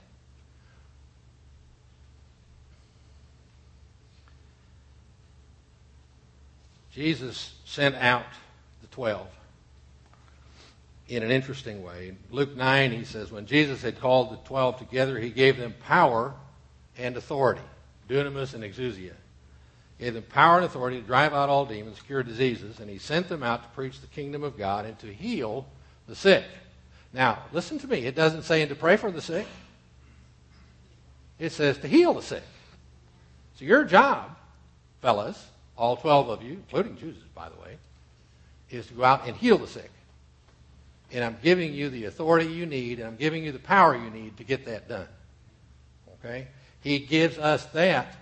[6.92, 8.26] Jesus sent out
[8.82, 9.28] the twelve
[11.08, 12.10] in an interesting way.
[12.10, 15.76] In Luke 9, he says, When Jesus had called the twelve together, he gave them
[15.86, 16.34] power
[16.98, 17.62] and authority,
[18.10, 19.14] dunamis and exousia.
[19.98, 22.98] He gave them power and authority to drive out all demons, cure diseases, and he
[22.98, 25.68] sent them out to preach the kingdom of God and to heal
[26.08, 26.46] the sick.
[27.14, 28.00] Now, listen to me.
[28.06, 29.48] It doesn't say to pray for the sick.
[31.40, 32.44] It says to heal the sick.
[33.56, 34.36] So your job,
[35.02, 37.78] fellas, all 12 of you, including Jesus, by the way,
[38.70, 39.92] is to go out and heal the sick.
[41.12, 44.10] And I'm giving you the authority you need, and I'm giving you the power you
[44.10, 45.08] need to get that done.
[46.20, 46.48] Okay?
[46.82, 48.16] He gives us that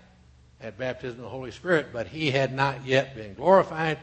[0.60, 3.98] at baptism of the Holy Spirit, but he had not yet been glorified.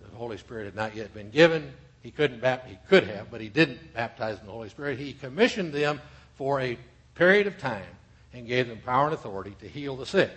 [0.00, 1.72] The Holy Spirit had not yet been given.
[2.08, 4.98] He couldn't he could have, but he didn't baptize in the Holy Spirit.
[4.98, 6.00] He commissioned them
[6.36, 6.78] for a
[7.14, 7.84] period of time
[8.32, 10.30] and gave them power and authority to heal the sick.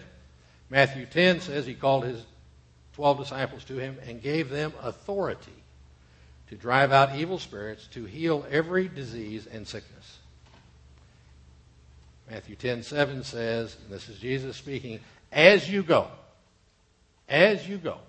[0.69, 2.25] Matthew 10 says he called his
[2.95, 5.63] 12 disciples to him and gave them authority
[6.49, 10.17] to drive out evil spirits, to heal every disease and sickness.
[12.29, 14.99] Matthew 10 7 says, and this is Jesus speaking,
[15.31, 16.09] as you go,
[17.29, 17.99] as you go,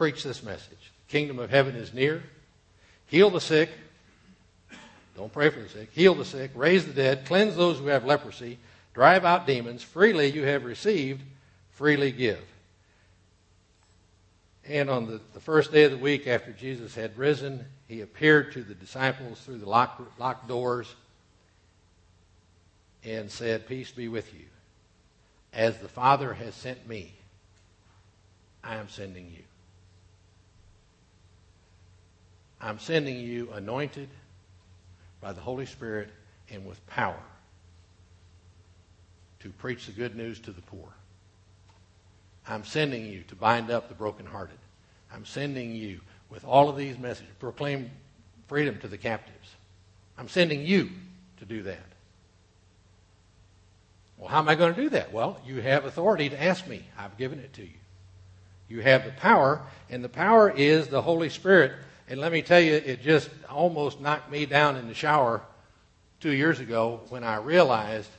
[0.00, 0.92] preach this message.
[1.06, 2.22] The kingdom of heaven is near.
[3.08, 3.68] Heal the sick.
[5.14, 5.90] Don't pray for the sick.
[5.92, 6.52] Heal the sick.
[6.54, 7.26] Raise the dead.
[7.26, 8.56] Cleanse those who have leprosy.
[8.94, 9.82] Drive out demons.
[9.82, 11.20] Freely you have received.
[11.72, 12.40] Freely give.
[14.66, 18.52] And on the, the first day of the week after Jesus had risen, he appeared
[18.52, 20.94] to the disciples through the locked, locked doors.
[23.04, 24.46] and said, Peace be with you.
[25.52, 27.12] As the Father has sent me,
[28.64, 29.42] I am sending you.
[32.60, 34.08] I'm sending you anointed
[35.20, 36.10] by the Holy Spirit
[36.50, 37.20] and with power
[39.40, 40.88] to preach the good news to the poor.
[42.46, 44.58] I'm sending you to bind up the brokenhearted.
[45.12, 47.90] I'm sending you with all of these messages, proclaim
[48.46, 49.54] freedom to the captives.
[50.18, 50.90] I'm sending you
[51.38, 51.78] to do that.
[54.18, 55.12] Well, how am I going to do that?
[55.12, 56.84] Well, you have authority to ask me.
[56.98, 57.78] I've given it to you.
[58.68, 61.72] You have the power, and the power is the Holy Spirit.
[62.10, 65.42] And let me tell you, it just almost knocked me down in the shower
[66.18, 68.10] two years ago when I realized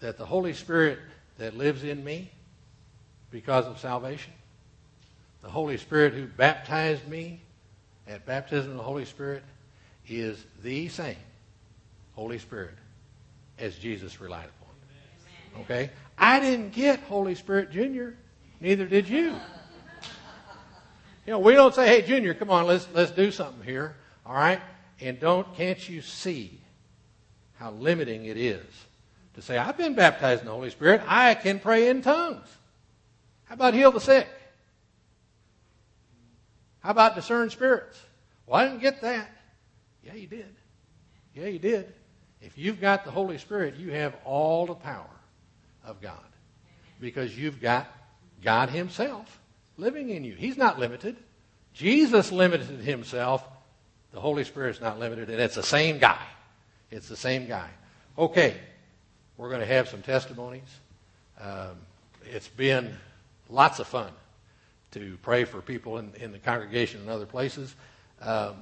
[0.00, 0.98] that the Holy Spirit
[1.36, 2.30] that lives in me
[3.30, 4.32] because of salvation,
[5.42, 7.42] the Holy Spirit who baptized me
[8.08, 9.42] at baptism of the Holy Spirit,
[10.08, 11.16] is the same
[12.14, 12.74] Holy Spirit
[13.58, 15.62] as Jesus relied upon.
[15.64, 15.90] Okay?
[16.16, 18.14] I didn't get Holy Spirit Junior.
[18.60, 19.36] Neither did you.
[21.26, 23.96] You know, we don't say, hey, Junior, come on, let's, let's do something here.
[24.26, 24.60] All right?
[25.00, 26.60] And don't, can't you see
[27.56, 28.64] how limiting it is
[29.34, 31.02] to say, I've been baptized in the Holy Spirit.
[31.06, 32.46] I can pray in tongues.
[33.44, 34.28] How about heal the sick?
[36.80, 37.98] How about discern spirits?
[38.46, 39.30] Well, I didn't get that.
[40.04, 40.54] Yeah, you did.
[41.34, 41.92] Yeah, you did.
[42.42, 45.08] If you've got the Holy Spirit, you have all the power
[45.82, 46.18] of God
[47.00, 47.90] because you've got
[48.42, 49.40] God Himself
[49.76, 50.34] living in you.
[50.34, 51.16] He's not limited.
[51.72, 53.46] Jesus limited Himself.
[54.12, 56.22] The Holy Spirit's not limited, and it's the same guy.
[56.90, 57.68] It's the same guy.
[58.16, 58.56] Okay,
[59.36, 60.62] we're going to have some testimonies.
[61.40, 61.76] Um,
[62.24, 62.96] it's been
[63.50, 64.12] lots of fun
[64.92, 67.74] to pray for people in, in the congregation and other places.
[68.20, 68.54] Um,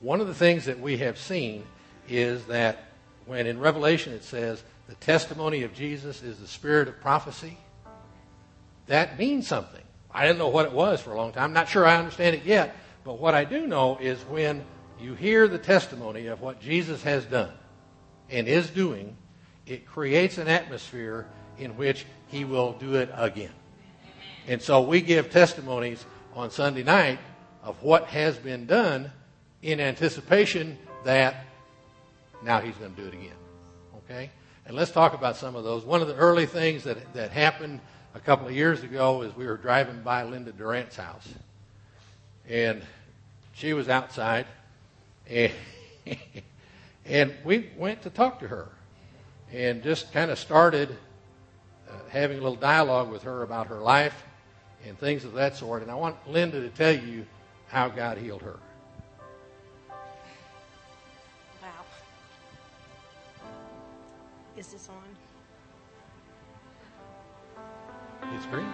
[0.00, 1.64] one of the things that we have seen
[2.08, 2.84] is that
[3.26, 7.58] when in Revelation it says the testimony of Jesus is the spirit of prophecy,
[8.88, 9.82] that means something.
[10.10, 11.44] I didn't know what it was for a long time.
[11.44, 12.74] I'm not sure I understand it yet,
[13.04, 14.64] but what I do know is when
[15.00, 17.52] you hear the testimony of what Jesus has done
[18.30, 19.16] and is doing,
[19.66, 21.26] it creates an atmosphere
[21.58, 23.52] in which he will do it again.
[24.46, 27.18] And so we give testimonies on Sunday night
[27.62, 29.10] of what has been done
[29.62, 31.44] in anticipation that
[32.42, 33.36] now he's going to do it again.
[34.04, 34.30] Okay?
[34.66, 35.84] And let's talk about some of those.
[35.84, 37.80] One of the early things that, that happened
[38.18, 41.28] a couple of years ago as we were driving by Linda Durant's house.
[42.48, 42.82] And
[43.52, 44.46] she was outside.
[45.30, 45.52] And,
[47.04, 48.68] and we went to talk to her
[49.52, 50.90] and just kind of started
[51.88, 54.24] uh, having a little dialogue with her about her life
[54.84, 55.82] and things of that sort.
[55.82, 57.24] And I want Linda to tell you
[57.68, 58.58] how God healed her.
[61.62, 61.68] Wow.
[64.56, 65.07] Is this on?
[68.34, 68.66] It's green.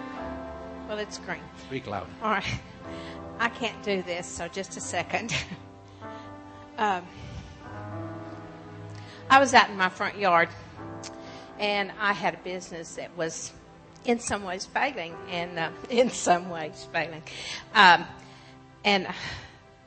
[0.87, 1.39] Well, it's green.
[1.67, 2.07] Speak loud.
[2.21, 2.45] All right.
[3.39, 5.33] I can't do this, so just a second.
[6.77, 7.03] um,
[9.29, 10.49] I was out in my front yard,
[11.59, 13.51] and I had a business that was
[14.05, 17.23] in some ways failing, and uh, in some ways failing.
[17.73, 18.05] Um,
[18.83, 19.07] and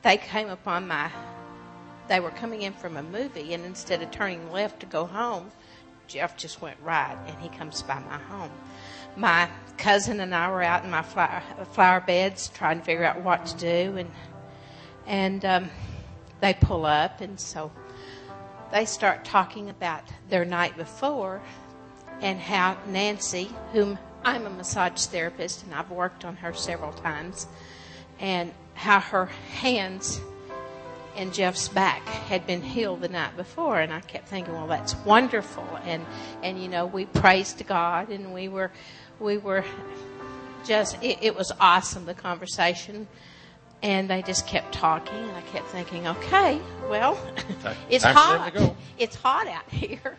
[0.01, 1.09] they came upon my,
[2.07, 5.51] they were coming in from a movie, and instead of turning left to go home,
[6.07, 8.51] Jeff just went right, and he comes by my home.
[9.15, 11.41] My cousin and I were out in my flower,
[11.71, 14.11] flower beds trying to figure out what to do, and
[15.07, 15.69] and um,
[16.41, 17.71] they pull up, and so
[18.71, 21.41] they start talking about their night before
[22.21, 27.47] and how Nancy, whom I'm a massage therapist and I've worked on her several times,
[28.19, 30.21] and how her hands
[31.15, 34.95] and Jeff's back had been healed the night before, and I kept thinking, well, that's
[34.97, 36.05] wonderful, and
[36.43, 38.71] and you know we praised God, and we were
[39.19, 39.63] we were
[40.65, 43.07] just it, it was awesome the conversation,
[43.81, 47.19] and they just kept talking, and I kept thinking, okay, well,
[47.89, 50.17] it's Time hot, it's hot out here,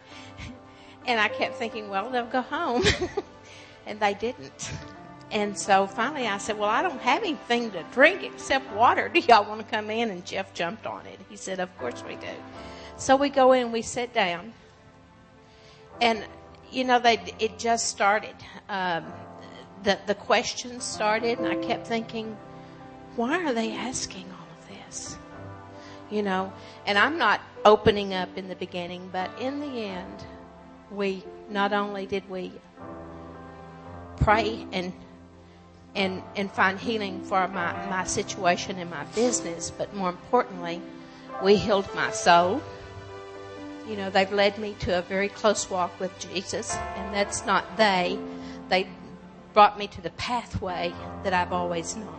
[1.06, 2.84] and I kept thinking, well, they'll go home,
[3.86, 4.72] and they didn't.
[5.32, 9.08] And so finally I said, Well, I don't have anything to drink except water.
[9.12, 10.10] Do y'all want to come in?
[10.10, 11.18] And Jeff jumped on it.
[11.28, 12.28] He said, Of course we do.
[12.96, 14.52] So we go in, we sit down.
[16.00, 16.24] And,
[16.70, 18.34] you know, they, it just started.
[18.68, 19.04] Um,
[19.82, 22.36] the, the questions started, and I kept thinking,
[23.16, 25.16] Why are they asking all of this?
[26.10, 26.52] You know,
[26.86, 30.24] and I'm not opening up in the beginning, but in the end,
[30.90, 32.52] we not only did we
[34.16, 34.92] pray and
[35.94, 40.80] and and find healing for my, my situation in my business, but more importantly,
[41.42, 42.62] we healed my soul.
[43.88, 47.76] you know, they've led me to a very close walk with Jesus, and that's not
[47.76, 48.18] they.
[48.68, 48.86] They
[49.52, 50.92] brought me to the pathway
[51.24, 52.14] that I've always known.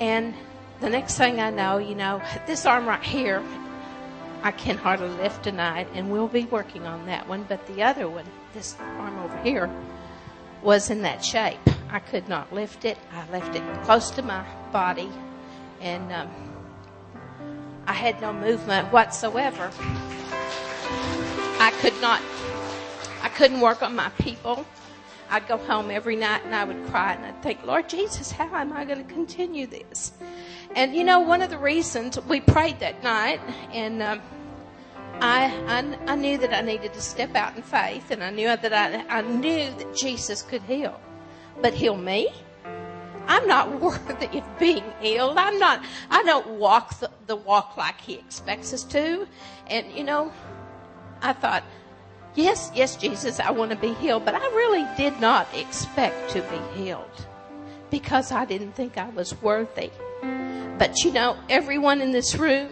[0.00, 0.34] And
[0.80, 3.44] the next thing I know, you know, this arm right here,
[4.42, 7.44] I can hardly lift tonight, and we'll be working on that one.
[7.48, 9.70] But the other one, this arm over here,
[10.62, 11.58] was in that shape.
[11.90, 12.98] I could not lift it.
[13.12, 15.10] I left it close to my body,
[15.80, 16.30] and um,
[17.86, 19.70] I had no movement whatsoever.
[21.58, 22.22] I could not.
[23.22, 24.64] I couldn't work on my people.
[25.30, 28.52] I'd go home every night and I would cry and I'd think, Lord Jesus, how
[28.56, 30.12] am I going to continue this?
[30.74, 33.40] And you know, one of the reasons we prayed that night,
[33.72, 34.20] and um,
[35.20, 38.46] I, I, I knew that I needed to step out in faith, and I knew
[38.46, 40.98] that I, I knew that Jesus could heal,
[41.60, 42.28] but heal me.
[43.26, 45.36] I'm not worthy of being healed.
[45.36, 45.84] I'm not.
[46.10, 49.26] I don't walk the, the walk like He expects us to,
[49.66, 50.32] and you know,
[51.22, 51.64] I thought
[52.36, 56.42] Yes, yes, Jesus, I want to be healed, but I really did not expect to
[56.42, 57.26] be healed
[57.90, 59.90] because I didn't think I was worthy.
[60.78, 62.70] But you know, everyone in this room,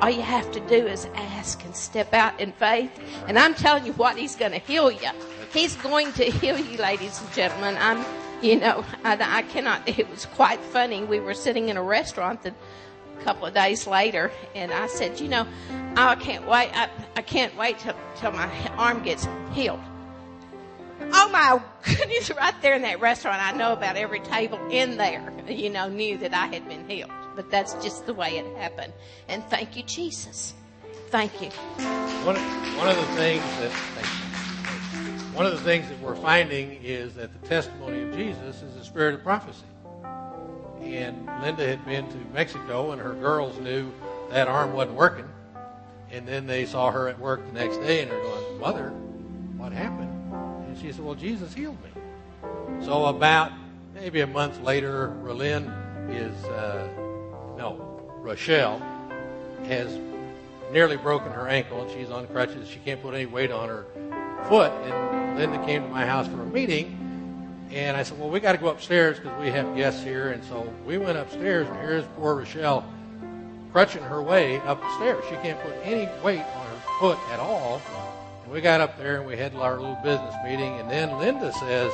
[0.00, 2.90] all you have to do is ask and step out in faith.
[3.28, 5.10] And I'm telling you what, He's going to heal you.
[5.52, 7.76] He's going to heal you, ladies and gentlemen.
[7.78, 8.04] I'm,
[8.42, 11.04] you know, I, I cannot, it was quite funny.
[11.04, 12.56] We were sitting in a restaurant and
[13.18, 15.46] a couple of days later, and I said, you know,
[15.96, 16.70] I can't wait.
[16.74, 19.80] I, I can't wait till, till my arm gets healed.
[21.12, 25.32] Oh my goodness, right there in that restaurant, I know about every table in there,
[25.48, 27.10] you know, knew that I had been healed.
[27.34, 28.92] But that's just the way it happened.
[29.28, 30.54] And thank you, Jesus.
[31.08, 31.50] Thank you.
[32.24, 32.36] One,
[32.76, 33.72] one of the things that
[35.34, 38.84] one of the things that we're finding is that the testimony of Jesus is the
[38.84, 39.64] spirit of prophecy
[40.82, 43.92] and Linda had been to Mexico, and her girls knew
[44.30, 45.28] that arm wasn't working.
[46.10, 48.90] And then they saw her at work the next day, and they're going, "Mother,
[49.56, 50.12] what happened?"
[50.66, 51.90] And she said, "Well, Jesus healed me."
[52.84, 53.52] So about
[53.94, 55.72] maybe a month later, Relin
[56.10, 56.88] is uh,
[57.56, 58.78] no Rochelle
[59.64, 59.98] has
[60.72, 62.68] nearly broken her ankle, and she's on crutches.
[62.68, 63.86] She can't put any weight on her
[64.48, 64.72] foot.
[64.72, 66.98] And Linda came to my house for a meeting
[67.72, 70.32] and I said, well, we got to go upstairs because we have guests here.
[70.32, 72.84] And so we went upstairs, and here's poor Rochelle
[73.72, 75.24] crutching her way up the stairs.
[75.30, 77.80] She can't put any weight on her foot at all.
[78.44, 80.78] And we got up there and we had our little business meeting.
[80.80, 81.90] And then Linda says,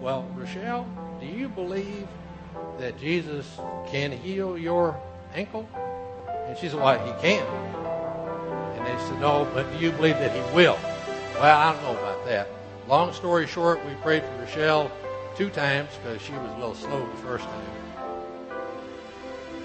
[0.00, 0.88] well, Rochelle,
[1.20, 2.08] do you believe
[2.80, 3.46] that Jesus
[3.88, 4.98] can heal your
[5.34, 5.68] ankle?
[6.46, 7.46] And she said, well, he can.
[8.76, 10.78] And they said, no, but do you believe that he will?
[11.34, 12.48] Well, I don't know about that.
[12.88, 14.90] Long story short, we prayed for Rochelle
[15.36, 17.66] two times because she was a little slow the first time.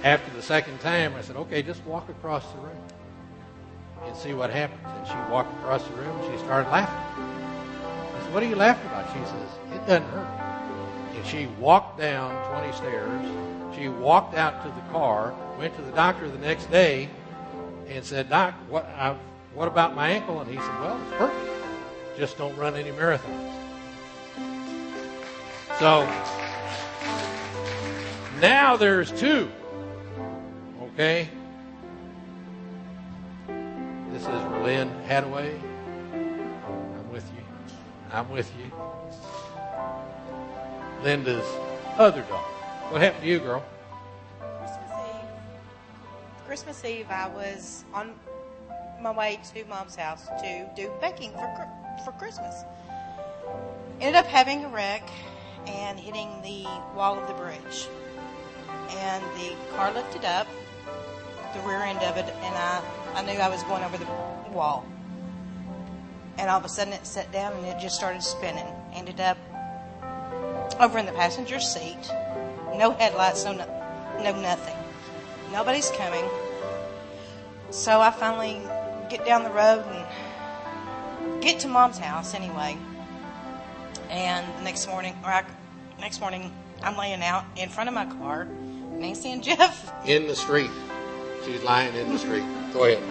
[0.03, 2.77] After the second time, I said, okay, just walk across the room
[4.03, 4.81] and see what happens.
[4.85, 7.25] And she walked across the room and she started laughing.
[8.13, 9.07] I said, what are you laughing about?
[9.07, 10.44] She says, it doesn't hurt.
[11.25, 13.75] She walked down 20 stairs.
[13.75, 17.09] She walked out to the car, went to the doctor the next day,
[17.87, 19.15] and said, Doc, what, uh,
[19.53, 20.39] what about my ankle?
[20.41, 21.51] And he said, well, it's perfect.
[22.17, 23.53] Just don't run any marathons.
[25.79, 26.07] So
[28.39, 29.51] now there's two.
[30.93, 31.29] Okay?
[34.11, 35.59] This is Relin Hadaway.
[36.13, 37.43] I'm with you.
[38.11, 38.64] I'm with you.
[41.05, 41.45] Linda's
[41.99, 42.51] other daughter.
[42.89, 43.63] What happened to you, girl?
[44.39, 46.47] Christmas Eve.
[46.47, 48.15] Christmas Eve, I was on
[48.99, 51.69] my way to mom's house to do baking for
[52.03, 52.55] for Christmas.
[54.01, 55.07] Ended up having a wreck
[55.67, 56.63] and hitting the
[56.95, 57.87] wall of the bridge.
[58.89, 60.47] And the car lifted up,
[61.53, 62.81] the rear end of it, and I,
[63.13, 64.07] I knew I was going over the
[64.51, 64.83] wall.
[66.39, 68.65] And all of a sudden it set down and it just started spinning.
[68.91, 69.37] Ended up
[70.79, 72.11] over in the passenger seat.
[72.75, 74.75] No headlights, no, no nothing.
[75.51, 76.25] Nobody's coming.
[77.71, 78.61] So I finally
[79.09, 82.77] get down the road and get to mom's house anyway.
[84.09, 85.43] And the next morning, or I,
[85.99, 88.47] next morning, I'm laying out in front of my car.
[88.91, 89.91] Nancy and Jeff.
[90.07, 90.71] In the street.
[91.45, 92.45] She's lying in the street.
[92.73, 93.03] Go ahead.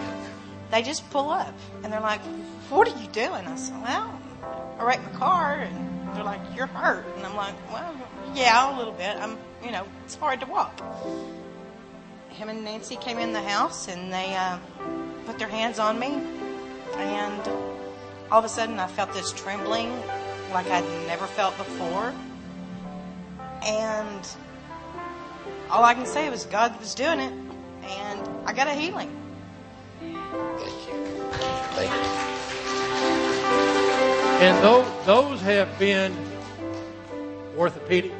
[0.71, 1.53] They just pull up
[1.83, 2.21] and they're like,
[2.69, 4.19] "What are you doing?" I said, "Well,
[4.79, 5.84] I wrecked my car." And
[6.15, 7.95] they're like, "You're hurt." And I'm like, "Well,
[8.33, 9.15] yeah, a little bit.
[9.17, 10.81] I'm, you know, it's hard to walk."
[12.29, 14.57] Him and Nancy came in the house and they uh,
[15.25, 16.21] put their hands on me
[16.97, 17.41] and
[18.31, 19.91] all of a sudden I felt this trembling
[20.51, 22.13] like I'd never felt before.
[23.63, 24.27] And
[25.69, 27.33] all I can say was God was doing it,
[27.83, 29.11] and I got a healing.
[29.99, 32.34] Thank you.
[34.37, 36.13] And those, those have been
[37.57, 38.11] orthopedic,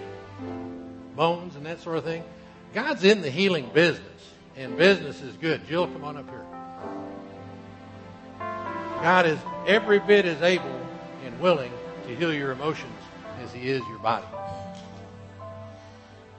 [1.14, 2.24] bones, and that sort of thing.
[2.74, 5.68] God's in the healing business, and business is good.
[5.68, 6.46] Jill, come on up here.
[8.40, 9.38] God is
[9.68, 10.80] every bit as able
[11.26, 11.72] and willing
[12.08, 12.96] to heal your emotions
[13.44, 14.26] as He is your body.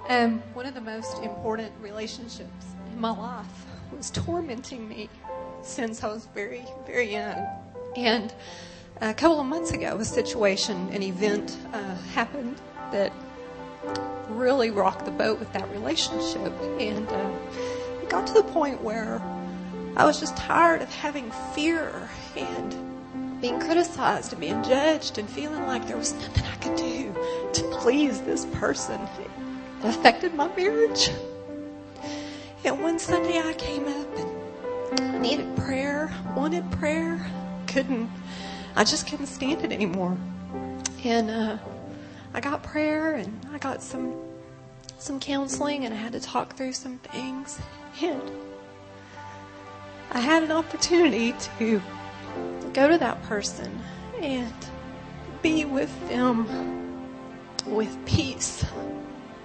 [0.09, 5.11] Um, one of the most important relationships in my life was tormenting me
[5.63, 7.47] since I was very, very young.
[7.95, 8.33] And
[9.01, 12.61] a couple of months ago, a situation, an event uh, happened
[12.93, 13.13] that
[14.29, 16.53] really rocked the boat with that relationship.
[16.81, 17.31] And uh,
[18.03, 19.21] it got to the point where
[19.97, 25.67] I was just tired of having fear and being criticized and being judged and feeling
[25.67, 27.15] like there was nothing I could do
[27.53, 29.01] to please this person.
[29.21, 29.31] It
[29.85, 31.11] affected my marriage.
[32.65, 37.25] And one Sunday I came up and needed prayer, wanted prayer,
[37.67, 38.11] couldn't,
[38.77, 40.17] I just couldn't stand it anymore.
[41.03, 41.59] And uh,
[42.35, 44.15] I got prayer and I got some
[44.99, 47.59] some counseling and I had to talk through some things.
[48.03, 48.23] And
[50.11, 51.81] I had an opportunity to
[52.75, 53.81] go to that person
[54.21, 54.55] and
[55.43, 56.47] be with them
[57.67, 58.65] with peace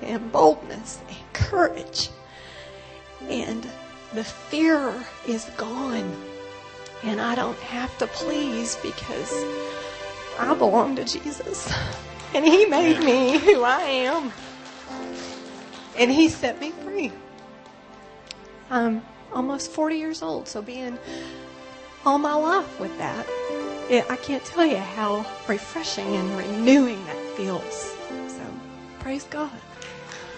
[0.01, 2.09] and boldness and courage.
[3.29, 3.65] And
[4.13, 4.93] the fear
[5.27, 6.30] is gone.
[7.03, 9.33] And I don't have to please because
[10.39, 11.71] I belong to Jesus.
[12.33, 14.31] And He made me who I am.
[15.97, 17.11] And He set me free.
[18.69, 20.97] I'm almost 40 years old, so being
[22.05, 23.27] all my life with that,
[23.89, 27.97] it, I can't tell you how refreshing and renewing that feels.
[28.27, 28.41] So,
[28.99, 29.51] praise God.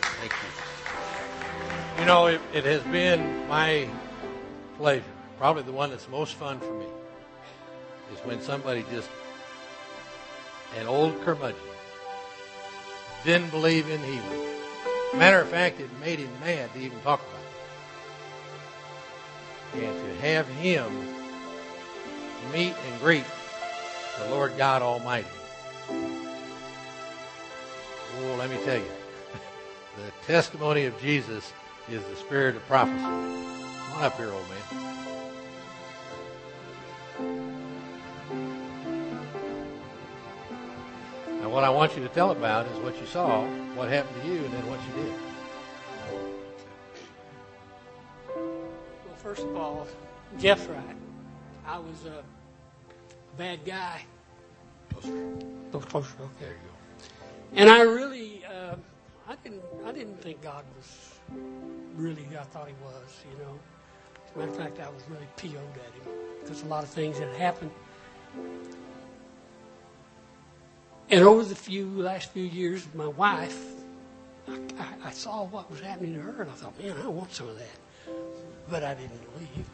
[0.01, 1.99] Thank you.
[2.01, 3.87] You know, it, it has been my
[4.77, 5.03] pleasure,
[5.37, 6.85] probably the one that's most fun for me,
[8.13, 9.09] is when somebody just,
[10.77, 11.59] an old curmudgeon,
[13.23, 14.49] didn't believe in healing.
[15.15, 17.39] Matter of fact, it made him mad to even talk about
[19.81, 19.85] it.
[19.85, 20.91] And to have him
[22.51, 23.25] meet and greet
[24.19, 25.27] the Lord God Almighty.
[28.19, 28.83] Oh, let me tell you,
[29.97, 31.51] the testimony of Jesus
[31.89, 32.99] is the spirit of prophecy.
[32.99, 34.92] Come on up here, old man.
[41.53, 43.45] What I want you to tell about is what you saw,
[43.75, 45.13] what happened to you, and then what you did.
[48.35, 49.87] Well, first of all,
[50.39, 50.95] Jeff's right.
[51.67, 52.23] I was a
[53.37, 54.03] bad guy.
[55.71, 56.31] Those closer, okay.
[56.39, 57.59] There you go.
[57.61, 58.75] And I really, uh,
[59.29, 61.19] I didn't, I didn't think God was
[61.95, 63.23] really who I thought He was.
[63.31, 63.59] You know,
[64.25, 66.89] as a matter of fact, I was really PO'd at Him because a lot of
[66.89, 67.69] things had happened.
[71.09, 73.61] And over the few last few years, my wife,
[74.47, 77.33] I, I, I saw what was happening to her, and I thought, man, I want
[77.33, 78.13] some of that.
[78.69, 79.65] But I didn't believe.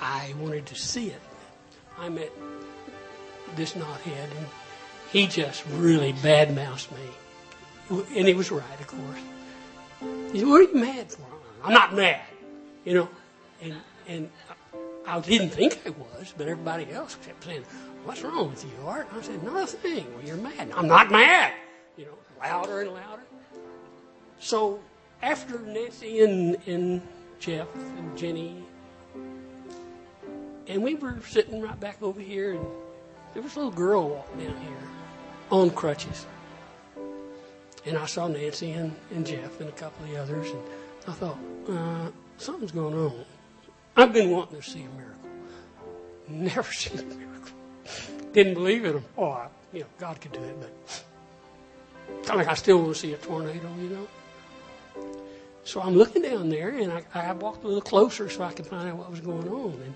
[0.00, 1.20] I wanted to see it.
[1.98, 2.30] I met
[3.56, 4.46] this knothead, and
[5.12, 8.04] he just really badmouthed me.
[8.16, 9.18] And he was right, of course.
[10.32, 11.26] He said, What are you mad for?
[11.64, 12.20] I'm not mad,
[12.84, 13.08] you know.
[13.60, 14.30] And and
[15.06, 17.64] I didn't think I was, but everybody else kept saying,
[18.04, 19.08] What's wrong with you, Art?
[19.12, 20.06] I said, Nothing.
[20.14, 20.72] Well, you're mad.
[20.74, 21.52] I'm not mad.
[21.96, 23.22] You know, louder and louder.
[24.38, 24.80] So
[25.22, 27.02] after Nancy and, and
[27.38, 28.64] Jeff and Jenny
[30.70, 32.64] and we were sitting right back over here, and
[33.34, 34.76] there was a little girl walking down here
[35.50, 36.26] on crutches.
[37.84, 40.62] And I saw Nancy and, and Jeff and a couple of the others, and
[41.08, 41.38] I thought,
[41.68, 43.24] uh, something's going on.
[43.96, 45.30] I've been wanting to see a miracle.
[46.28, 47.29] Never seen a miracle.
[48.32, 49.04] Didn't believe in them.
[49.18, 51.04] Oh, I, you know, God could do it, but
[52.26, 54.08] kind of like I still want to see a tornado, you know.
[55.64, 58.66] So I'm looking down there, and I, I walked a little closer so I could
[58.66, 59.72] find out what was going on.
[59.72, 59.94] And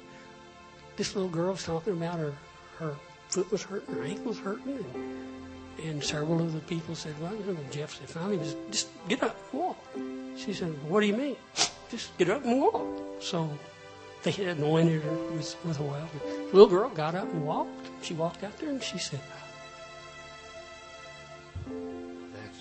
[0.97, 2.32] this little girl was talking about her,
[2.78, 2.95] her
[3.28, 7.32] foot was hurting, her ankle was hurting, and, and several of the people said, well,
[7.32, 9.76] and Jeff said, finally, just, just get up and walk.
[10.37, 11.37] She said, what do you mean?
[11.91, 12.85] Just get up and walk.
[13.20, 13.49] So
[14.24, 16.08] they had anointed her with, with oil.
[16.24, 17.88] The little girl got up and walked.
[18.02, 19.20] She walked out there and she said,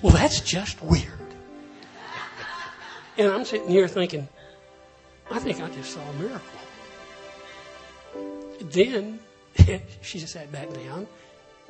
[0.01, 1.07] well, that's just weird.
[3.17, 4.27] And I'm sitting here thinking,
[5.31, 6.41] I think I just saw a miracle.
[8.59, 9.19] Then
[10.01, 11.07] she sat back down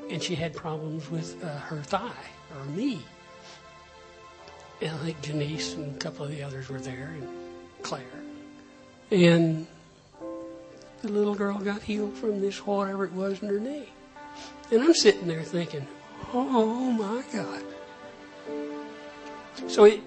[0.09, 2.11] and she had problems with uh, her thigh
[2.57, 3.03] or knee.
[4.81, 7.27] And I think Janice and a couple of the others were there and
[7.83, 8.03] Claire.
[9.11, 9.67] And
[11.03, 13.89] the little girl got healed from this whatever it was in her knee.
[14.71, 15.85] And I'm sitting there thinking,
[16.33, 17.61] oh my God.
[19.67, 20.01] So it,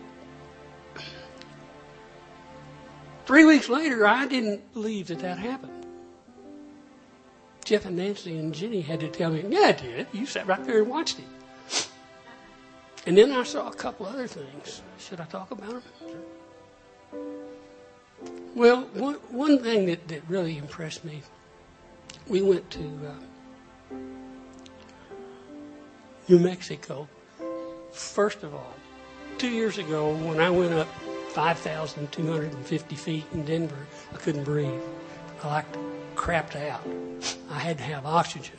[3.27, 5.87] three weeks later, I didn't believe that that happened.
[7.65, 10.07] Jeff and Nancy and Jenny had to tell me, yeah, it did.
[10.13, 11.89] You sat right there and watched it.
[13.07, 14.83] And then I saw a couple other things.
[14.99, 15.83] Should I talk about them?
[18.57, 21.21] Well, one, one thing that, that really impressed me,
[22.27, 23.95] we went to uh,
[26.27, 27.07] New Mexico.
[27.93, 28.73] First of all,
[29.37, 30.89] two years ago, when I went up
[31.33, 34.81] 5,250 feet in Denver, I couldn't breathe.
[35.45, 35.67] I like
[36.15, 36.81] crapped out.
[37.51, 38.57] I had to have oxygen.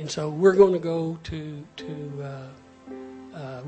[0.00, 3.60] And so we're going to go to, to uh, uh.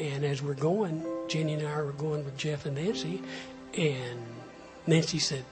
[0.00, 3.20] And as we're going, Jenny and I were going with Jeff and Nancy,
[3.76, 4.20] and
[4.86, 5.44] Nancy said,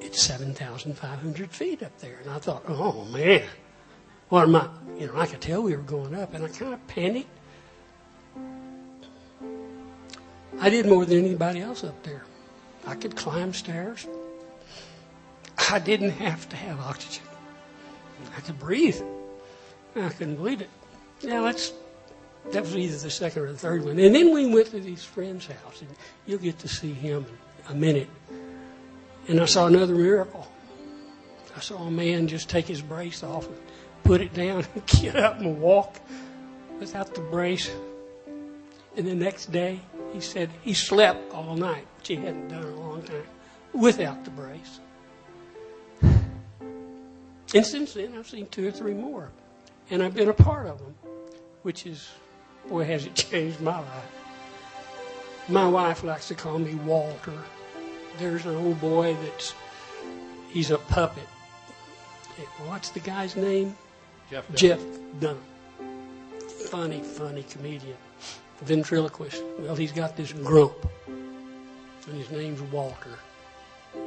[0.00, 2.18] It's 7,500 feet up there.
[2.22, 3.42] And I thought, oh man,
[4.30, 4.68] what am I?
[4.98, 7.28] You know, I could tell we were going up, and I kind of panicked.
[10.60, 12.24] I did more than anybody else up there.
[12.86, 14.06] I could climb stairs.
[15.70, 17.26] I didn't have to have oxygen.
[18.36, 19.00] I could breathe.
[19.96, 20.70] I couldn't believe it.
[21.22, 21.72] Now that's
[22.50, 23.98] that was either the second or the third one.
[23.98, 25.90] And then we went to his friend's house, and
[26.26, 27.24] you'll get to see him
[27.66, 28.08] in a minute.
[29.28, 30.46] And I saw another miracle.
[31.56, 33.56] I saw a man just take his brace off and
[34.02, 36.00] put it down and get up and walk
[36.80, 37.70] without the brace.
[38.96, 39.80] And the next day,
[40.12, 43.24] he said he slept all night, which he hadn't done in a long time,
[43.72, 44.80] without the brace.
[47.54, 49.30] And since then, I've seen two or three more.
[49.90, 50.94] And I've been a part of them,
[51.62, 52.10] which is,
[52.68, 54.12] boy, has it changed my life.
[55.48, 57.38] My wife likes to call me Walter.
[58.18, 59.54] There's an old boy that's,
[60.50, 61.26] he's a puppet.
[62.66, 63.76] What's the guy's name?
[64.30, 64.46] Jeff.
[64.48, 64.56] Dunn.
[64.56, 64.80] Jeff
[65.20, 65.38] Dunn.
[66.70, 67.96] Funny, funny comedian.
[68.62, 69.42] Ventriloquist.
[69.58, 73.18] Well, he's got this grump, and his name's Walter.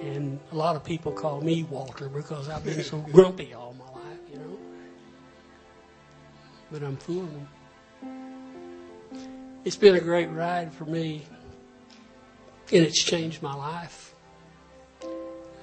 [0.02, 4.00] And a lot of people call me Walter because I've been so grumpy all my
[4.00, 4.58] life, you know.
[6.72, 7.48] But I'm fooling them.
[9.66, 11.24] It's been a great ride for me,
[12.72, 14.14] and it's changed my life.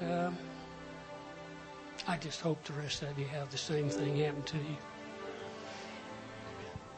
[0.01, 0.37] Um,
[2.09, 4.77] I just hope the rest of you have the same thing happen to you.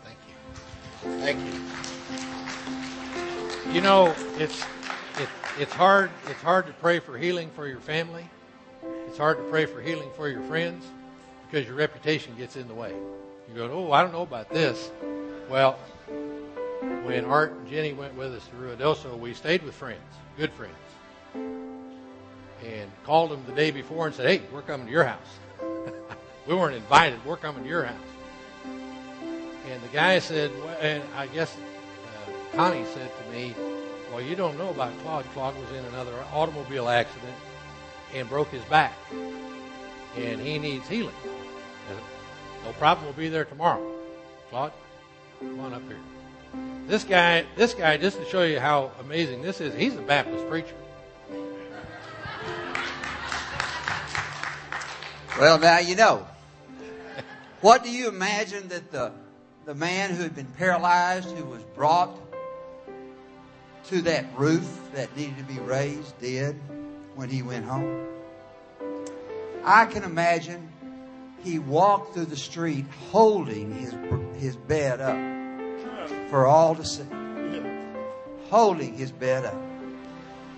[0.02, 0.34] Thank you.
[1.20, 1.38] Thank
[3.66, 3.74] you.
[3.74, 4.64] You know, it's
[5.18, 5.28] it,
[5.58, 8.24] it's hard it's hard to pray for healing for your family.
[9.08, 10.86] It's hard to pray for healing for your friends
[11.50, 12.94] because your reputation gets in the way.
[13.50, 14.90] You go, oh, I don't know about this.
[15.50, 15.78] Well,
[17.04, 20.00] when Art and Jenny went with us to Ruidoso, we stayed with friends,
[20.38, 20.74] good friends,
[21.34, 25.38] and called them the day before and said, hey, we're coming to your house.
[26.46, 27.22] we weren't invited.
[27.26, 27.96] We're coming to your house.
[28.64, 33.54] And the guy said, well, and I guess uh, Connie said to me,
[34.10, 35.24] well, you don't know about Claude.
[35.34, 37.34] Claude was in another automobile accident
[38.14, 38.94] and broke his back,
[40.16, 41.14] and he needs healing.
[42.64, 43.04] No problem.
[43.04, 43.84] We'll be there tomorrow.
[44.48, 44.72] Claude,
[45.40, 45.98] come on up here.
[46.86, 50.46] This guy, this guy, just to show you how amazing this is, he's a Baptist
[50.48, 50.74] preacher.
[55.38, 56.26] Well, now you know.
[57.60, 59.12] What do you imagine that the
[59.64, 62.16] the man who had been paralyzed, who was brought
[63.86, 66.54] to that roof that needed to be raised, did
[67.14, 68.06] when he went home?
[69.64, 70.70] I can imagine
[71.42, 73.94] he walked through the street holding his
[74.38, 75.33] his bed up
[76.34, 77.04] for all to see,
[78.50, 79.54] holding his bed up.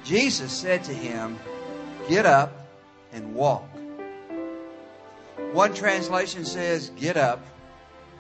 [0.05, 1.39] Jesus said to him,
[2.09, 2.67] "Get up
[3.13, 3.69] and walk."
[5.53, 7.41] One translation says, Get up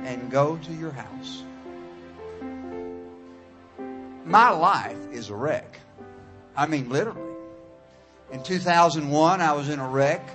[0.00, 1.44] and go to your house.
[4.26, 5.80] My life is a wreck.
[6.54, 7.36] I mean, literally.
[8.32, 10.28] In 2001, I was in a wreck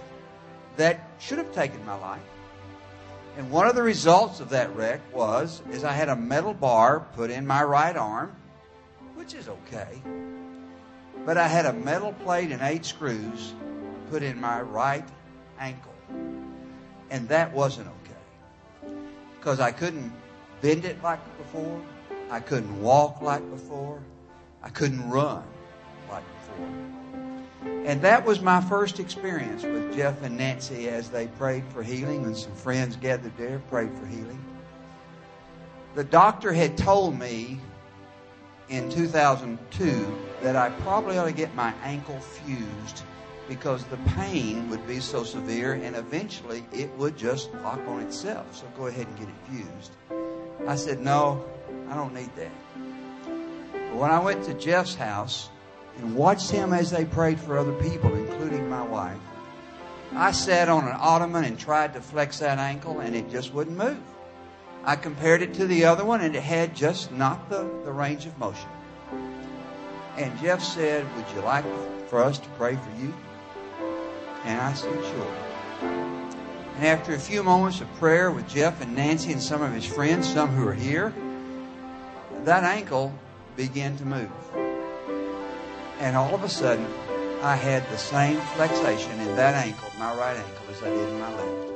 [0.78, 2.22] that should have taken my life.
[3.38, 7.00] And one of the results of that wreck was is I had a metal bar
[7.16, 8.36] put in my right arm,
[9.16, 10.02] which is okay.
[11.26, 13.54] But I had a metal plate and eight screws
[14.10, 15.08] put in my right
[15.60, 15.94] ankle.
[17.10, 18.94] And that wasn't okay.
[19.40, 20.12] Because I couldn't
[20.62, 21.82] bend it like before.
[22.30, 24.02] I couldn't walk like before.
[24.64, 25.44] I couldn't run
[26.10, 27.01] like before.
[27.64, 32.26] And that was my first experience with Jeff and Nancy as they prayed for healing
[32.26, 34.44] and some friends gathered there, prayed for healing.
[35.94, 37.60] The doctor had told me
[38.70, 43.04] in 2002 that I probably ought to get my ankle fused
[43.48, 48.56] because the pain would be so severe and eventually it would just lock on itself.
[48.56, 49.92] So go ahead and get it fused.
[50.68, 51.44] I said, No,
[51.90, 52.52] I don't need that.
[53.74, 55.50] But when I went to Jeff's house
[55.98, 59.20] and watched him as they prayed for other people, including my wife,
[60.14, 63.78] I sat on an ottoman and tried to flex that ankle and it just wouldn't
[63.78, 64.00] move.
[64.84, 68.26] I compared it to the other one and it had just not the, the range
[68.26, 68.70] of motion.
[70.18, 71.66] And Jeff said, Would you like
[72.08, 73.14] for us to pray for you?
[74.44, 75.36] And I said, Sure.
[76.76, 79.86] And after a few moments of prayer with Jeff and Nancy and some of his
[79.86, 81.14] friends, some who are here,
[82.44, 83.14] that ankle
[83.56, 84.30] began to move.
[86.02, 86.88] And all of a sudden,
[87.44, 91.20] I had the same flexation in that ankle, my right ankle, as I did in
[91.20, 91.70] my left.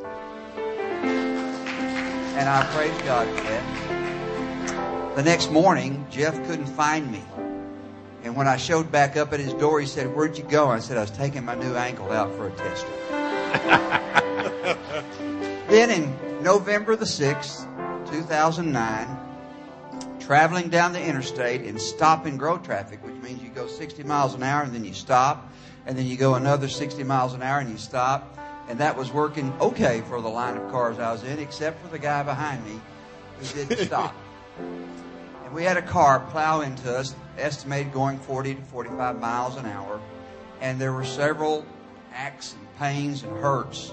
[2.36, 5.16] And I praise God for that.
[5.16, 7.22] The next morning, Jeff couldn't find me.
[8.24, 10.72] And when I showed back up at his door, he said, Where'd you go?
[10.72, 12.88] I said, I was taking my new ankle out for a test.
[15.70, 17.68] then in November the 6th,
[18.12, 19.20] 2009,
[20.20, 24.36] traveling down the interstate in stop and go traffic, which means you go 60 miles
[24.36, 25.52] an hour and then you stop,
[25.88, 28.38] and then you go another 60 miles an hour and you stop.
[28.70, 31.90] And that was working okay for the line of cars I was in, except for
[31.90, 32.80] the guy behind me
[33.40, 34.16] who didn't stop.
[34.60, 39.66] And we had a car plow into us, estimated going 40 to 45 miles an
[39.66, 40.00] hour.
[40.62, 41.66] And there were several
[42.14, 43.92] acts and pains and hurts.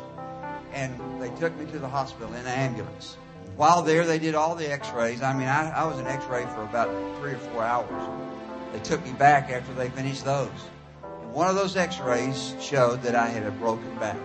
[0.72, 3.16] And they took me to the hospital in an ambulance.
[3.56, 5.22] While there, they did all the x rays.
[5.22, 8.31] I mean, I, I was in x ray for about three or four hours.
[8.72, 10.50] They took me back after they finished those.
[11.22, 14.16] And one of those x rays showed that I had a broken back.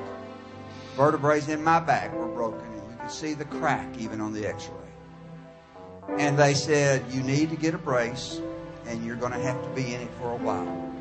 [0.96, 4.48] Vertebrae in my back were broken, and you could see the crack even on the
[4.48, 6.16] x ray.
[6.18, 8.42] And they said, You need to get a brace,
[8.86, 10.94] and you're going to have to be in it for a while.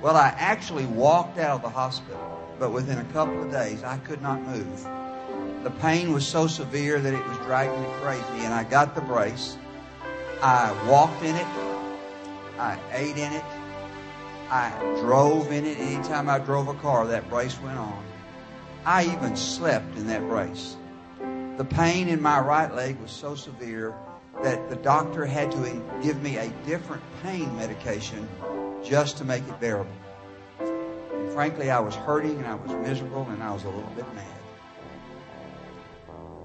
[0.00, 3.98] Well, I actually walked out of the hospital, but within a couple of days, I
[3.98, 4.86] could not move.
[5.64, 9.00] The pain was so severe that it was driving me crazy, and I got the
[9.00, 9.58] brace.
[10.40, 11.75] I walked in it.
[12.58, 13.44] I ate in it.
[14.50, 15.78] I drove in it.
[15.78, 18.04] Anytime I drove a car, that brace went on.
[18.84, 20.76] I even slept in that brace.
[21.56, 23.94] The pain in my right leg was so severe
[24.42, 28.28] that the doctor had to give me a different pain medication
[28.84, 29.90] just to make it bearable.
[30.60, 34.06] And frankly, I was hurting and I was miserable and I was a little bit
[34.14, 34.24] mad.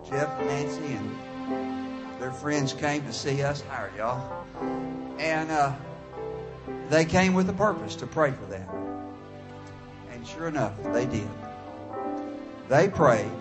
[0.10, 3.62] Jeff, and Nancy, and their friends came to see us.
[3.62, 4.46] How are y'all?
[5.20, 5.76] And uh,
[6.92, 8.70] they came with a purpose to pray for that.
[10.12, 11.28] And sure enough, they did.
[12.68, 13.32] They prayed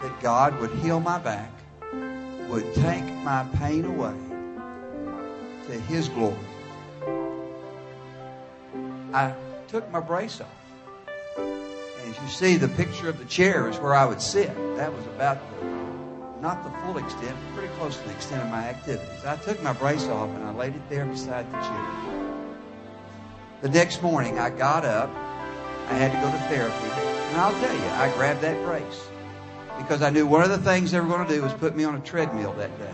[0.00, 1.50] that God would heal my back,
[2.48, 4.14] would take my pain away
[5.66, 6.36] to His glory.
[9.12, 9.34] I
[9.68, 10.48] took my brace off.
[11.36, 14.48] And as you see, the picture of the chair is where I would sit.
[14.76, 15.66] That was about the,
[16.40, 19.24] not the full extent, pretty close to the extent of my activities.
[19.24, 22.11] I took my brace off and I laid it there beside the chair.
[23.62, 25.08] The next morning, I got up.
[25.88, 26.74] I had to go to therapy.
[27.30, 29.06] And I'll tell you, I grabbed that brace
[29.78, 31.84] because I knew one of the things they were going to do was put me
[31.84, 32.92] on a treadmill that day.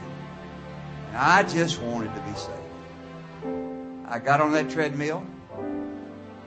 [1.08, 4.06] And I just wanted to be saved.
[4.06, 5.26] I got on that treadmill,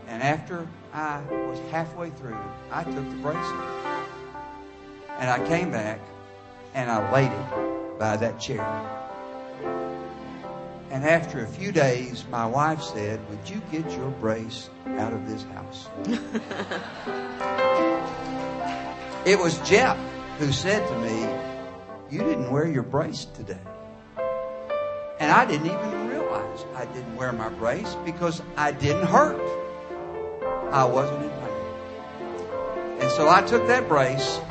[0.07, 2.38] and after I was halfway through,
[2.72, 4.07] I took the brace off.
[5.17, 5.99] And I came back,
[6.76, 9.01] and I laid it by that chair.
[10.92, 15.26] And after a few days, my wife said, Would you get your brace out of
[15.26, 15.88] this house?
[19.26, 19.98] it was Jeff
[20.38, 21.26] who said to me,
[22.10, 23.62] You didn't wear your brace today.
[25.22, 29.39] And I didn't even realize I didn't wear my brace because I didn't hurt.
[30.74, 31.39] I wasn't in pain.
[33.00, 34.42] And so I took that brace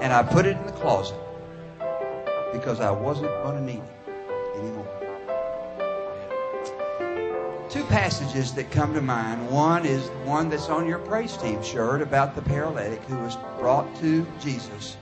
[0.00, 1.16] and I put it in the closet
[2.52, 3.99] because I wasn't going to need it
[7.70, 9.48] Two passages that come to mind.
[9.48, 13.94] One is one that's on your praise team shirt about the paralytic who was brought
[14.00, 14.96] to Jesus